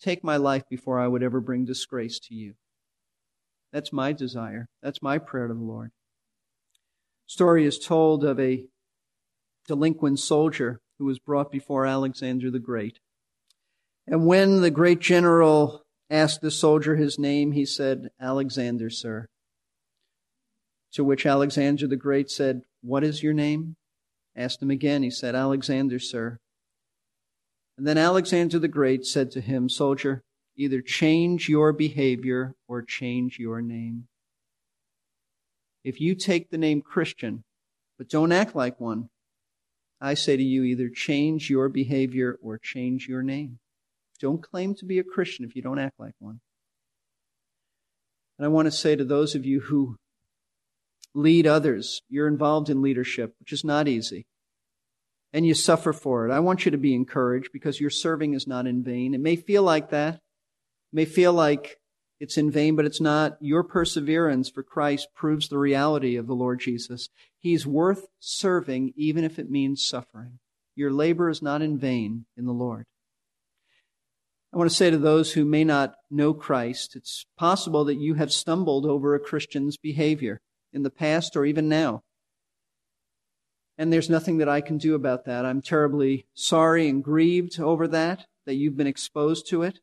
take 0.00 0.22
my 0.22 0.36
life 0.36 0.64
before 0.68 0.98
I 1.00 1.08
would 1.08 1.22
ever 1.22 1.40
bring 1.40 1.64
disgrace 1.64 2.18
to 2.20 2.34
you. 2.34 2.54
That's 3.72 3.92
my 3.92 4.12
desire. 4.12 4.68
That's 4.82 5.02
my 5.02 5.18
prayer 5.18 5.48
to 5.48 5.54
the 5.54 5.60
Lord. 5.60 5.90
Story 7.26 7.64
is 7.64 7.78
told 7.78 8.24
of 8.24 8.38
a 8.38 8.64
delinquent 9.66 10.20
soldier 10.20 10.80
who 10.98 11.04
was 11.04 11.18
brought 11.18 11.50
before 11.50 11.84
Alexander 11.84 12.50
the 12.50 12.58
Great. 12.58 13.00
And 14.06 14.26
when 14.26 14.60
the 14.60 14.70
great 14.70 15.00
general 15.00 15.82
asked 16.08 16.40
the 16.40 16.50
soldier 16.52 16.94
his 16.94 17.18
name, 17.18 17.52
he 17.52 17.66
said, 17.66 18.10
Alexander, 18.20 18.88
sir. 18.88 19.26
To 20.92 21.02
which 21.02 21.26
Alexander 21.26 21.88
the 21.88 21.96
Great 21.96 22.30
said, 22.30 22.62
What 22.80 23.02
is 23.02 23.22
your 23.22 23.34
name? 23.34 23.76
Asked 24.36 24.62
him 24.62 24.70
again. 24.70 25.02
He 25.02 25.10
said, 25.10 25.34
Alexander, 25.34 25.98
sir. 25.98 26.38
And 27.76 27.86
then 27.86 27.98
Alexander 27.98 28.58
the 28.58 28.68
Great 28.68 29.04
said 29.04 29.30
to 29.32 29.40
him, 29.40 29.68
Soldier, 29.68 30.22
either 30.56 30.80
change 30.80 31.48
your 31.48 31.72
behavior 31.72 32.54
or 32.68 32.82
change 32.82 33.38
your 33.38 33.60
name. 33.60 34.06
If 35.86 36.00
you 36.00 36.16
take 36.16 36.50
the 36.50 36.58
name 36.58 36.82
Christian, 36.82 37.44
but 37.96 38.08
don't 38.08 38.32
act 38.32 38.56
like 38.56 38.80
one, 38.80 39.08
I 40.00 40.14
say 40.14 40.36
to 40.36 40.42
you, 40.42 40.64
either 40.64 40.88
change 40.88 41.48
your 41.48 41.68
behavior 41.68 42.36
or 42.42 42.58
change 42.58 43.06
your 43.06 43.22
name. 43.22 43.60
Don't 44.20 44.42
claim 44.42 44.74
to 44.74 44.84
be 44.84 44.98
a 44.98 45.04
Christian 45.04 45.44
if 45.44 45.54
you 45.54 45.62
don't 45.62 45.78
act 45.78 46.00
like 46.00 46.14
one. 46.18 46.40
And 48.36 48.44
I 48.44 48.48
want 48.48 48.66
to 48.66 48.72
say 48.72 48.96
to 48.96 49.04
those 49.04 49.36
of 49.36 49.46
you 49.46 49.60
who 49.60 49.94
lead 51.14 51.46
others, 51.46 52.02
you're 52.08 52.26
involved 52.26 52.68
in 52.68 52.82
leadership, 52.82 53.34
which 53.38 53.52
is 53.52 53.62
not 53.62 53.86
easy, 53.86 54.26
and 55.32 55.46
you 55.46 55.54
suffer 55.54 55.92
for 55.92 56.28
it. 56.28 56.32
I 56.32 56.40
want 56.40 56.64
you 56.64 56.72
to 56.72 56.78
be 56.78 56.96
encouraged 56.96 57.50
because 57.52 57.80
your 57.80 57.90
serving 57.90 58.34
is 58.34 58.48
not 58.48 58.66
in 58.66 58.82
vain. 58.82 59.14
It 59.14 59.20
may 59.20 59.36
feel 59.36 59.62
like 59.62 59.90
that, 59.90 60.14
it 60.14 60.20
may 60.92 61.04
feel 61.04 61.32
like 61.32 61.78
it's 62.18 62.38
in 62.38 62.50
vain, 62.50 62.76
but 62.76 62.84
it's 62.84 63.00
not. 63.00 63.36
Your 63.40 63.62
perseverance 63.62 64.48
for 64.48 64.62
Christ 64.62 65.08
proves 65.14 65.48
the 65.48 65.58
reality 65.58 66.16
of 66.16 66.26
the 66.26 66.34
Lord 66.34 66.60
Jesus. 66.60 67.08
He's 67.38 67.66
worth 67.66 68.06
serving 68.18 68.92
even 68.96 69.24
if 69.24 69.38
it 69.38 69.50
means 69.50 69.86
suffering. 69.86 70.38
Your 70.74 70.90
labor 70.90 71.28
is 71.28 71.42
not 71.42 71.62
in 71.62 71.78
vain 71.78 72.26
in 72.36 72.46
the 72.46 72.52
Lord. 72.52 72.86
I 74.52 74.58
want 74.58 74.70
to 74.70 74.76
say 74.76 74.90
to 74.90 74.98
those 74.98 75.32
who 75.32 75.44
may 75.44 75.64
not 75.64 75.96
know 76.10 76.32
Christ, 76.32 76.96
it's 76.96 77.26
possible 77.36 77.84
that 77.84 78.00
you 78.00 78.14
have 78.14 78.32
stumbled 78.32 78.86
over 78.86 79.14
a 79.14 79.20
Christian's 79.20 79.76
behavior 79.76 80.40
in 80.72 80.82
the 80.82 80.90
past 80.90 81.36
or 81.36 81.44
even 81.44 81.68
now. 81.68 82.02
And 83.76 83.92
there's 83.92 84.08
nothing 84.08 84.38
that 84.38 84.48
I 84.48 84.62
can 84.62 84.78
do 84.78 84.94
about 84.94 85.26
that. 85.26 85.44
I'm 85.44 85.60
terribly 85.60 86.26
sorry 86.32 86.88
and 86.88 87.04
grieved 87.04 87.60
over 87.60 87.86
that, 87.88 88.26
that 88.46 88.54
you've 88.54 88.76
been 88.76 88.86
exposed 88.86 89.46
to 89.50 89.62
it. 89.62 89.80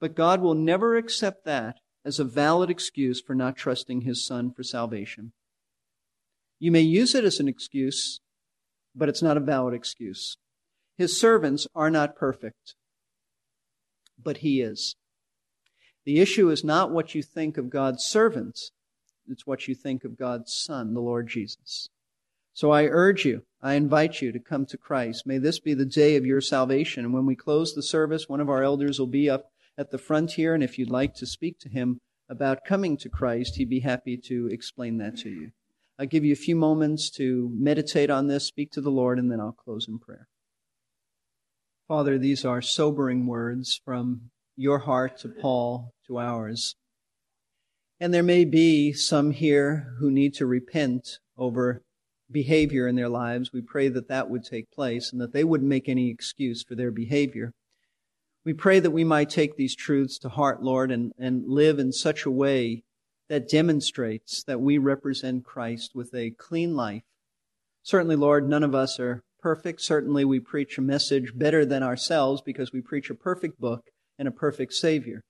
But 0.00 0.16
God 0.16 0.40
will 0.40 0.54
never 0.54 0.96
accept 0.96 1.44
that 1.44 1.76
as 2.04 2.18
a 2.18 2.24
valid 2.24 2.70
excuse 2.70 3.20
for 3.20 3.34
not 3.34 3.56
trusting 3.56 4.02
His 4.02 4.24
Son 4.26 4.50
for 4.50 4.62
salvation. 4.62 5.32
You 6.58 6.72
may 6.72 6.80
use 6.80 7.14
it 7.14 7.24
as 7.24 7.40
an 7.40 7.48
excuse, 7.48 8.20
but 8.94 9.08
it's 9.08 9.22
not 9.22 9.36
a 9.36 9.40
valid 9.40 9.74
excuse. 9.74 10.36
His 10.96 11.18
servants 11.18 11.66
are 11.74 11.90
not 11.90 12.16
perfect 12.16 12.74
but 14.22 14.38
he 14.38 14.60
is. 14.60 14.96
The 16.04 16.20
issue 16.20 16.50
is 16.50 16.64
not 16.64 16.90
what 16.90 17.14
you 17.14 17.22
think 17.22 17.56
of 17.56 17.70
God's 17.70 18.04
servants, 18.04 18.72
it's 19.28 19.46
what 19.46 19.68
you 19.68 19.74
think 19.74 20.04
of 20.04 20.18
God's 20.18 20.52
Son, 20.52 20.94
the 20.94 21.00
Lord 21.00 21.28
Jesus. 21.28 21.88
So 22.52 22.70
I 22.72 22.86
urge 22.86 23.24
you, 23.24 23.42
I 23.62 23.74
invite 23.74 24.20
you 24.20 24.32
to 24.32 24.40
come 24.40 24.66
to 24.66 24.76
Christ. 24.76 25.26
May 25.26 25.38
this 25.38 25.60
be 25.60 25.74
the 25.74 25.84
day 25.84 26.16
of 26.16 26.26
your 26.26 26.40
salvation. 26.40 27.04
And 27.04 27.14
when 27.14 27.26
we 27.26 27.36
close 27.36 27.74
the 27.74 27.82
service, 27.82 28.28
one 28.28 28.40
of 28.40 28.50
our 28.50 28.62
elders 28.62 28.98
will 28.98 29.06
be 29.06 29.30
up 29.30 29.50
at 29.80 29.90
the 29.90 29.98
frontier, 29.98 30.52
and 30.52 30.62
if 30.62 30.78
you'd 30.78 30.90
like 30.90 31.14
to 31.14 31.26
speak 31.26 31.58
to 31.58 31.70
him 31.70 31.98
about 32.28 32.66
coming 32.66 32.98
to 32.98 33.08
Christ, 33.08 33.56
he'd 33.56 33.70
be 33.70 33.80
happy 33.80 34.18
to 34.26 34.46
explain 34.52 34.98
that 34.98 35.16
to 35.20 35.30
you. 35.30 35.50
I'll 35.98 36.04
give 36.04 36.22
you 36.22 36.34
a 36.34 36.46
few 36.46 36.54
moments 36.54 37.08
to 37.12 37.50
meditate 37.54 38.10
on 38.10 38.26
this, 38.26 38.44
speak 38.44 38.70
to 38.72 38.82
the 38.82 38.90
Lord, 38.90 39.18
and 39.18 39.32
then 39.32 39.40
I'll 39.40 39.52
close 39.52 39.88
in 39.88 39.98
prayer. 39.98 40.28
Father, 41.88 42.18
these 42.18 42.44
are 42.44 42.60
sobering 42.60 43.26
words 43.26 43.80
from 43.82 44.30
your 44.54 44.80
heart 44.80 45.16
to 45.20 45.28
Paul 45.30 45.94
to 46.06 46.18
ours. 46.18 46.76
And 47.98 48.12
there 48.12 48.22
may 48.22 48.44
be 48.44 48.92
some 48.92 49.30
here 49.30 49.94
who 49.98 50.10
need 50.10 50.34
to 50.34 50.46
repent 50.46 51.18
over 51.38 51.80
behavior 52.30 52.86
in 52.86 52.96
their 52.96 53.08
lives. 53.08 53.50
We 53.50 53.62
pray 53.62 53.88
that 53.88 54.08
that 54.08 54.28
would 54.28 54.44
take 54.44 54.70
place 54.70 55.10
and 55.10 55.20
that 55.22 55.32
they 55.32 55.42
wouldn't 55.42 55.70
make 55.70 55.88
any 55.88 56.10
excuse 56.10 56.62
for 56.62 56.74
their 56.74 56.90
behavior. 56.90 57.52
We 58.44 58.54
pray 58.54 58.80
that 58.80 58.90
we 58.90 59.04
might 59.04 59.28
take 59.28 59.56
these 59.56 59.76
truths 59.76 60.18
to 60.20 60.30
heart, 60.30 60.62
Lord, 60.62 60.90
and, 60.90 61.12
and 61.18 61.46
live 61.46 61.78
in 61.78 61.92
such 61.92 62.24
a 62.24 62.30
way 62.30 62.84
that 63.28 63.48
demonstrates 63.48 64.42
that 64.44 64.60
we 64.60 64.78
represent 64.78 65.44
Christ 65.44 65.92
with 65.94 66.14
a 66.14 66.30
clean 66.30 66.74
life. 66.74 67.02
Certainly, 67.82 68.16
Lord, 68.16 68.48
none 68.48 68.62
of 68.62 68.74
us 68.74 68.98
are 68.98 69.22
perfect. 69.40 69.82
Certainly, 69.82 70.24
we 70.24 70.40
preach 70.40 70.78
a 70.78 70.82
message 70.82 71.32
better 71.36 71.66
than 71.66 71.82
ourselves 71.82 72.40
because 72.40 72.72
we 72.72 72.80
preach 72.80 73.10
a 73.10 73.14
perfect 73.14 73.60
book 73.60 73.84
and 74.18 74.26
a 74.26 74.32
perfect 74.32 74.72
Savior. 74.72 75.22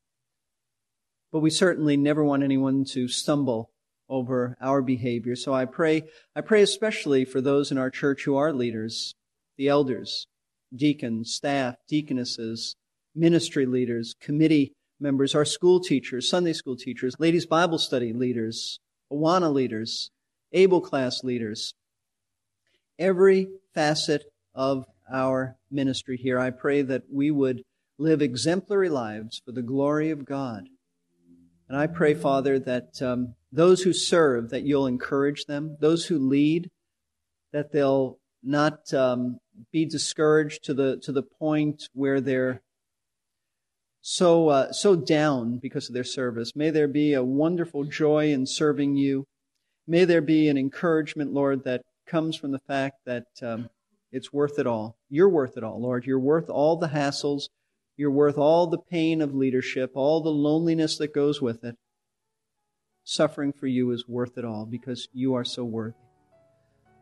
But 1.33 1.40
we 1.40 1.51
certainly 1.51 1.96
never 1.96 2.25
want 2.25 2.42
anyone 2.42 2.85
to 2.87 3.09
stumble 3.09 3.70
over 4.09 4.57
our 4.61 4.83
behavior. 4.83 5.37
So 5.37 5.53
I 5.53 5.64
pray, 5.64 6.05
I 6.35 6.40
pray 6.40 6.62
especially 6.62 7.25
for 7.25 7.40
those 7.40 7.70
in 7.70 7.79
our 7.79 7.90
church 7.90 8.25
who 8.25 8.37
are 8.37 8.53
leaders, 8.53 9.14
the 9.57 9.68
elders, 9.68 10.27
deacons, 10.75 11.33
staff, 11.33 11.77
deaconesses, 11.88 12.77
ministry 13.14 13.66
leaders, 13.66 14.14
committee 14.20 14.73
members, 14.99 15.35
our 15.35 15.44
school 15.44 15.81
teachers, 15.81 16.29
Sunday 16.29 16.53
school 16.53 16.77
teachers, 16.77 17.14
ladies 17.18 17.46
Bible 17.46 17.79
study 17.79 18.12
leaders, 18.12 18.79
Awana 19.12 19.53
leaders, 19.53 20.11
Able 20.53 20.81
class 20.81 21.23
leaders, 21.23 21.75
every 22.99 23.49
facet 23.73 24.25
of 24.55 24.85
our 25.12 25.57
ministry 25.70 26.16
here. 26.16 26.38
I 26.38 26.51
pray 26.51 26.83
that 26.83 27.05
we 27.11 27.31
would 27.31 27.62
live 27.99 28.20
exemplary 28.20 28.88
lives 28.88 29.40
for 29.44 29.53
the 29.53 29.62
glory 29.62 30.11
of 30.11 30.25
God. 30.25 30.64
And 31.68 31.79
I 31.79 31.87
pray, 31.87 32.14
Father, 32.14 32.59
that 32.59 33.01
um, 33.01 33.35
those 33.53 33.83
who 33.83 33.92
serve, 33.92 34.51
that 34.51 34.62
you'll 34.62 34.88
encourage 34.88 35.44
them. 35.44 35.77
Those 35.81 36.07
who 36.07 36.18
lead, 36.18 36.68
that 37.53 37.73
they'll 37.73 38.18
not 38.42 38.92
um, 38.92 39.38
be 39.70 39.85
discouraged 39.85 40.64
to 40.64 40.75
the 40.75 40.99
to 41.03 41.12
the 41.12 41.23
point 41.23 41.88
where 41.92 42.20
they're 42.20 42.61
so 44.02 44.48
uh, 44.48 44.72
so 44.72 44.96
down 44.96 45.58
because 45.58 45.88
of 45.88 45.94
their 45.94 46.04
service. 46.04 46.56
May 46.56 46.70
there 46.70 46.88
be 46.88 47.14
a 47.14 47.22
wonderful 47.22 47.84
joy 47.84 48.32
in 48.32 48.46
serving 48.46 48.96
you. 48.96 49.26
May 49.86 50.04
there 50.04 50.22
be 50.22 50.48
an 50.48 50.56
encouragement, 50.56 51.32
Lord, 51.32 51.64
that 51.64 51.82
comes 52.06 52.36
from 52.36 52.52
the 52.52 52.60
fact 52.60 53.00
that 53.06 53.26
um, 53.42 53.68
it's 54.12 54.32
worth 54.32 54.58
it 54.58 54.66
all. 54.66 54.96
You're 55.08 55.28
worth 55.28 55.56
it 55.56 55.64
all, 55.64 55.80
Lord. 55.80 56.06
You're 56.06 56.18
worth 56.18 56.48
all 56.48 56.76
the 56.76 56.88
hassles. 56.88 57.48
You're 57.96 58.10
worth 58.10 58.38
all 58.38 58.66
the 58.66 58.78
pain 58.78 59.20
of 59.20 59.34
leadership, 59.34 59.92
all 59.94 60.22
the 60.22 60.30
loneliness 60.30 60.96
that 60.98 61.14
goes 61.14 61.42
with 61.42 61.64
it. 61.64 61.76
Suffering 63.04 63.52
for 63.52 63.66
you 63.66 63.90
is 63.90 64.08
worth 64.08 64.38
it 64.38 64.44
all 64.44 64.64
because 64.64 65.08
you 65.12 65.34
are 65.34 65.44
so 65.44 65.64
worthy. 65.64 65.96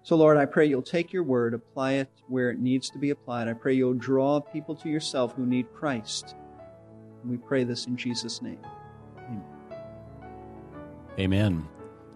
So, 0.03 0.17
Lord, 0.17 0.37
I 0.39 0.47
pray 0.47 0.67
you'll 0.67 0.83
take 0.83 1.13
your 1.13 1.23
word, 1.23 1.55
apply 1.55 1.93
it 1.93 2.11
where 2.29 2.51
it 2.51 2.59
needs 2.59 2.89
to 2.91 2.99
be 2.99 3.11
applied. 3.11 3.47
I 3.47 3.53
pray 3.53 3.75
you'll 3.75 3.95
draw 3.95 4.41
people 4.41 4.75
to 4.77 4.89
yourself 4.89 5.35
who 5.35 5.45
need 5.45 5.73
Christ. 5.73 6.35
And 7.23 7.31
we 7.31 7.37
pray 7.37 7.65
this 7.65 7.87
in 7.87 7.97
Jesus' 7.97 8.43
name. 8.43 8.59
Amen. 9.19 9.45
Amen. 11.19 11.69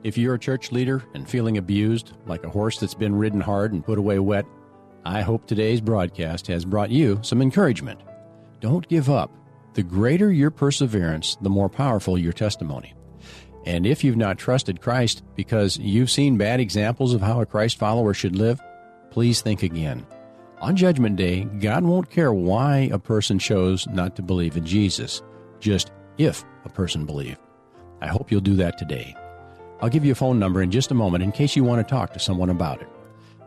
If 0.02 0.18
you're 0.18 0.34
a 0.34 0.38
church 0.38 0.72
leader 0.72 1.04
and 1.14 1.28
feeling 1.28 1.58
abused, 1.58 2.12
like 2.26 2.44
a 2.44 2.50
horse 2.50 2.78
that's 2.78 2.94
been 2.94 3.14
ridden 3.14 3.40
hard 3.40 3.72
and 3.72 3.84
put 3.84 3.98
away 3.98 4.18
wet, 4.18 4.46
I 5.04 5.22
hope 5.22 5.46
today's 5.46 5.80
broadcast 5.80 6.46
has 6.48 6.64
brought 6.64 6.90
you 6.90 7.20
some 7.22 7.40
encouragement. 7.42 8.00
Don't 8.60 8.88
give 8.88 9.10
up. 9.10 9.30
The 9.74 9.82
greater 9.82 10.30
your 10.30 10.50
perseverance, 10.50 11.36
the 11.40 11.50
more 11.50 11.68
powerful 11.68 12.18
your 12.18 12.32
testimony. 12.32 12.94
And 13.64 13.86
if 13.86 14.02
you've 14.02 14.16
not 14.16 14.38
trusted 14.38 14.80
Christ 14.80 15.22
because 15.36 15.78
you've 15.78 16.10
seen 16.10 16.36
bad 16.36 16.60
examples 16.60 17.14
of 17.14 17.20
how 17.20 17.40
a 17.40 17.46
Christ 17.46 17.78
follower 17.78 18.12
should 18.12 18.36
live, 18.36 18.60
please 19.10 19.40
think 19.40 19.62
again. 19.62 20.04
On 20.62 20.76
Judgment 20.76 21.16
Day, 21.16 21.42
God 21.58 21.82
won't 21.82 22.08
care 22.08 22.32
why 22.32 22.88
a 22.92 22.98
person 22.98 23.36
chose 23.36 23.84
not 23.88 24.14
to 24.14 24.22
believe 24.22 24.56
in 24.56 24.64
Jesus, 24.64 25.20
just 25.58 25.90
if 26.18 26.44
a 26.64 26.68
person 26.68 27.04
believed. 27.04 27.40
I 28.00 28.06
hope 28.06 28.30
you'll 28.30 28.42
do 28.42 28.54
that 28.54 28.78
today. 28.78 29.16
I'll 29.80 29.88
give 29.88 30.04
you 30.04 30.12
a 30.12 30.14
phone 30.14 30.38
number 30.38 30.62
in 30.62 30.70
just 30.70 30.92
a 30.92 30.94
moment 30.94 31.24
in 31.24 31.32
case 31.32 31.56
you 31.56 31.64
want 31.64 31.84
to 31.84 31.90
talk 31.90 32.12
to 32.12 32.20
someone 32.20 32.48
about 32.48 32.80
it. 32.80 32.86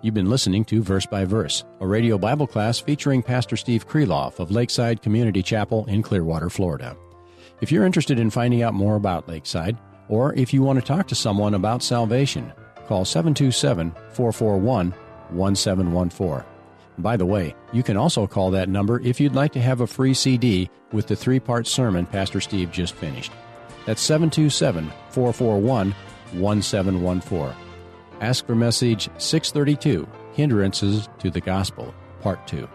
You've 0.01 0.13
been 0.13 0.29
listening 0.29 0.65
to 0.65 0.83
Verse 0.83 1.05
by 1.05 1.23
Verse, 1.23 1.63
a 1.79 1.87
radio 1.87 2.17
Bible 2.17 2.47
class 2.47 2.79
featuring 2.79 3.23
Pastor 3.23 3.55
Steve 3.55 3.87
Kreloff 3.87 4.39
of 4.39 4.51
Lakeside 4.51 5.01
Community 5.01 5.41
Chapel 5.41 5.85
in 5.85 6.01
Clearwater, 6.01 6.49
Florida. 6.49 6.97
If 7.61 7.71
you're 7.71 7.85
interested 7.85 8.19
in 8.19 8.29
finding 8.29 8.61
out 8.61 8.73
more 8.73 8.97
about 8.97 9.29
Lakeside, 9.29 9.77
or 10.09 10.33
if 10.33 10.53
you 10.53 10.63
want 10.63 10.79
to 10.79 10.85
talk 10.85 11.07
to 11.07 11.15
someone 11.15 11.53
about 11.53 11.81
salvation, 11.81 12.51
call 12.87 13.05
727 13.05 13.91
441 14.11 14.91
1714. 15.29 16.54
By 16.97 17.17
the 17.17 17.25
way, 17.25 17.55
you 17.73 17.83
can 17.83 17.97
also 17.97 18.25
call 18.25 18.51
that 18.51 18.69
number 18.69 19.01
if 19.01 19.19
you'd 19.19 19.35
like 19.35 19.51
to 19.53 19.61
have 19.61 19.81
a 19.81 19.87
free 19.87 20.13
CD 20.13 20.69
with 20.91 21.07
the 21.07 21.15
three 21.15 21.39
part 21.39 21.67
sermon 21.67 22.05
Pastor 22.05 22.39
Steve 22.39 22.71
just 22.71 22.95
finished. 22.95 23.31
That's 23.85 24.01
727 24.01 24.91
441 25.09 25.93
1714. 26.33 27.55
Ask 28.21 28.45
for 28.45 28.55
message 28.55 29.09
632 29.17 30.07
Hindrances 30.33 31.09
to 31.19 31.29
the 31.29 31.41
Gospel, 31.41 31.93
Part 32.21 32.47
2. 32.47 32.67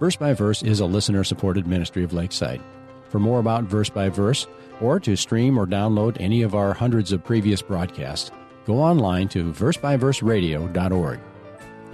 Verse 0.00 0.16
by 0.16 0.32
Verse 0.32 0.62
is 0.62 0.80
a 0.80 0.86
listener 0.86 1.24
supported 1.24 1.66
ministry 1.66 2.04
of 2.04 2.12
Lakeside. 2.12 2.60
For 3.08 3.18
more 3.18 3.38
about 3.38 3.64
Verse 3.64 3.88
by 3.88 4.08
Verse, 4.08 4.46
or 4.80 4.98
to 5.00 5.16
stream 5.16 5.58
or 5.58 5.66
download 5.66 6.16
any 6.20 6.42
of 6.42 6.54
our 6.54 6.74
hundreds 6.74 7.12
of 7.12 7.24
previous 7.24 7.62
broadcasts, 7.62 8.30
go 8.66 8.74
online 8.74 9.28
to 9.28 9.52
versebyverseradio.org. 9.52 11.20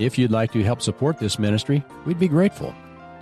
If 0.01 0.17
you'd 0.17 0.31
like 0.31 0.51
to 0.53 0.65
help 0.65 0.81
support 0.81 1.19
this 1.19 1.39
ministry, 1.39 1.85
we'd 2.07 2.19
be 2.19 2.27
grateful. 2.27 2.75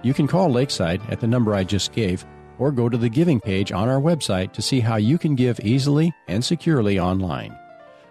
You 0.04 0.14
can 0.14 0.28
call 0.28 0.48
Lakeside 0.48 1.00
at 1.10 1.18
the 1.18 1.26
number 1.26 1.52
I 1.52 1.64
just 1.64 1.90
gave 1.90 2.24
or 2.56 2.70
go 2.70 2.88
to 2.88 2.96
the 2.96 3.08
giving 3.08 3.40
page 3.40 3.72
on 3.72 3.88
our 3.88 4.00
website 4.00 4.52
to 4.52 4.62
see 4.62 4.78
how 4.78 4.94
you 4.94 5.18
can 5.18 5.34
give 5.34 5.58
easily 5.58 6.12
and 6.28 6.44
securely 6.44 7.00
online. 7.00 7.58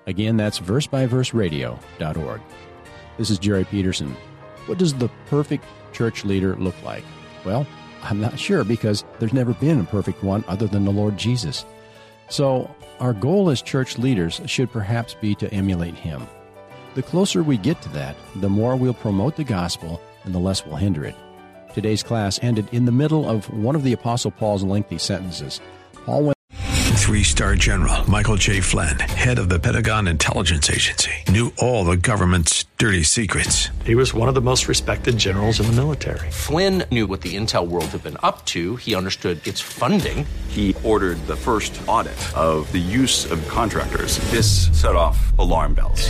Again, 0.06 0.36
that's 0.36 0.60
versebyverseradio.org. 0.60 2.42
This 3.18 3.30
is 3.30 3.40
Jerry 3.40 3.64
Peterson. 3.64 4.14
What 4.66 4.80
does 4.80 4.94
the 4.94 5.10
perfect 5.28 5.64
church 5.94 6.26
leader 6.26 6.58
look 6.58 6.76
like? 6.84 7.06
Well, 7.46 7.66
I'm 8.04 8.20
not 8.20 8.38
sure 8.38 8.66
because 8.66 9.06
there's 9.20 9.32
never 9.32 9.54
been 9.54 9.80
a 9.80 9.86
perfect 9.86 10.26
one 10.26 10.44
other 10.50 10.68
than 10.68 10.84
the 10.84 10.92
Lord 10.92 11.16
Jesus. 11.16 11.64
So, 12.28 12.70
our 13.00 13.14
goal 13.14 13.50
as 13.50 13.62
church 13.62 13.98
leaders 13.98 14.42
should 14.46 14.74
perhaps 14.74 15.14
be 15.14 15.36
to 15.36 15.50
emulate 15.54 15.96
him. 15.96 16.28
The 16.98 17.04
closer 17.04 17.44
we 17.44 17.58
get 17.58 17.80
to 17.84 17.90
that, 17.90 18.16
the 18.38 18.50
more 18.50 18.76
we'll 18.76 18.92
promote 18.92 19.36
the 19.36 19.44
gospel 19.44 20.02
and 20.24 20.34
the 20.34 20.40
less 20.40 20.66
we'll 20.66 20.78
hinder 20.78 21.06
it. 21.06 21.14
Today's 21.76 22.02
class 22.02 22.40
ended 22.42 22.70
in 22.72 22.86
the 22.86 22.92
middle 22.92 23.30
of 23.30 23.46
one 23.54 23.76
of 23.76 23.84
the 23.84 23.94
Apostle 23.94 24.32
Paul's 24.32 24.64
lengthy 24.64 24.98
sentences. 24.98 25.62
Paul 25.94 26.24
went 26.24 26.38
Three 26.98 27.22
star 27.22 27.54
general 27.54 28.10
Michael 28.10 28.36
J. 28.36 28.62
Flynn, 28.62 28.98
head 29.00 29.38
of 29.38 29.48
the 29.48 29.60
Pentagon 29.60 30.08
Intelligence 30.08 30.72
Agency, 30.72 31.12
knew 31.30 31.54
all 31.60 31.86
the 31.86 31.98
government's 31.98 32.66
dirty 32.80 33.04
secrets. 33.04 33.70
He 33.86 33.94
was 33.94 34.16
one 34.16 34.28
of 34.28 34.34
the 34.34 34.42
most 34.42 34.68
respected 34.68 35.20
generals 35.20 35.60
in 35.60 35.68
the 35.68 35.74
military. 35.74 36.32
Flynn 36.32 36.84
knew 36.90 37.06
what 37.06 37.22
the 37.22 37.36
intel 37.36 37.68
world 37.68 37.86
had 37.86 38.04
been 38.04 38.18
up 38.24 38.44
to. 38.46 38.76
He 38.76 38.96
understood 38.96 39.46
its 39.48 39.62
funding. 39.62 40.26
He 40.48 40.76
ordered 40.84 41.18
the 41.28 41.36
first 41.36 41.80
audit 41.88 42.18
of 42.36 42.70
the 42.72 42.80
use 42.80 43.32
of 43.32 43.48
contractors. 43.48 44.18
This 44.32 44.68
set 44.78 44.96
off 44.96 45.38
alarm 45.38 45.76
bells. 45.76 46.10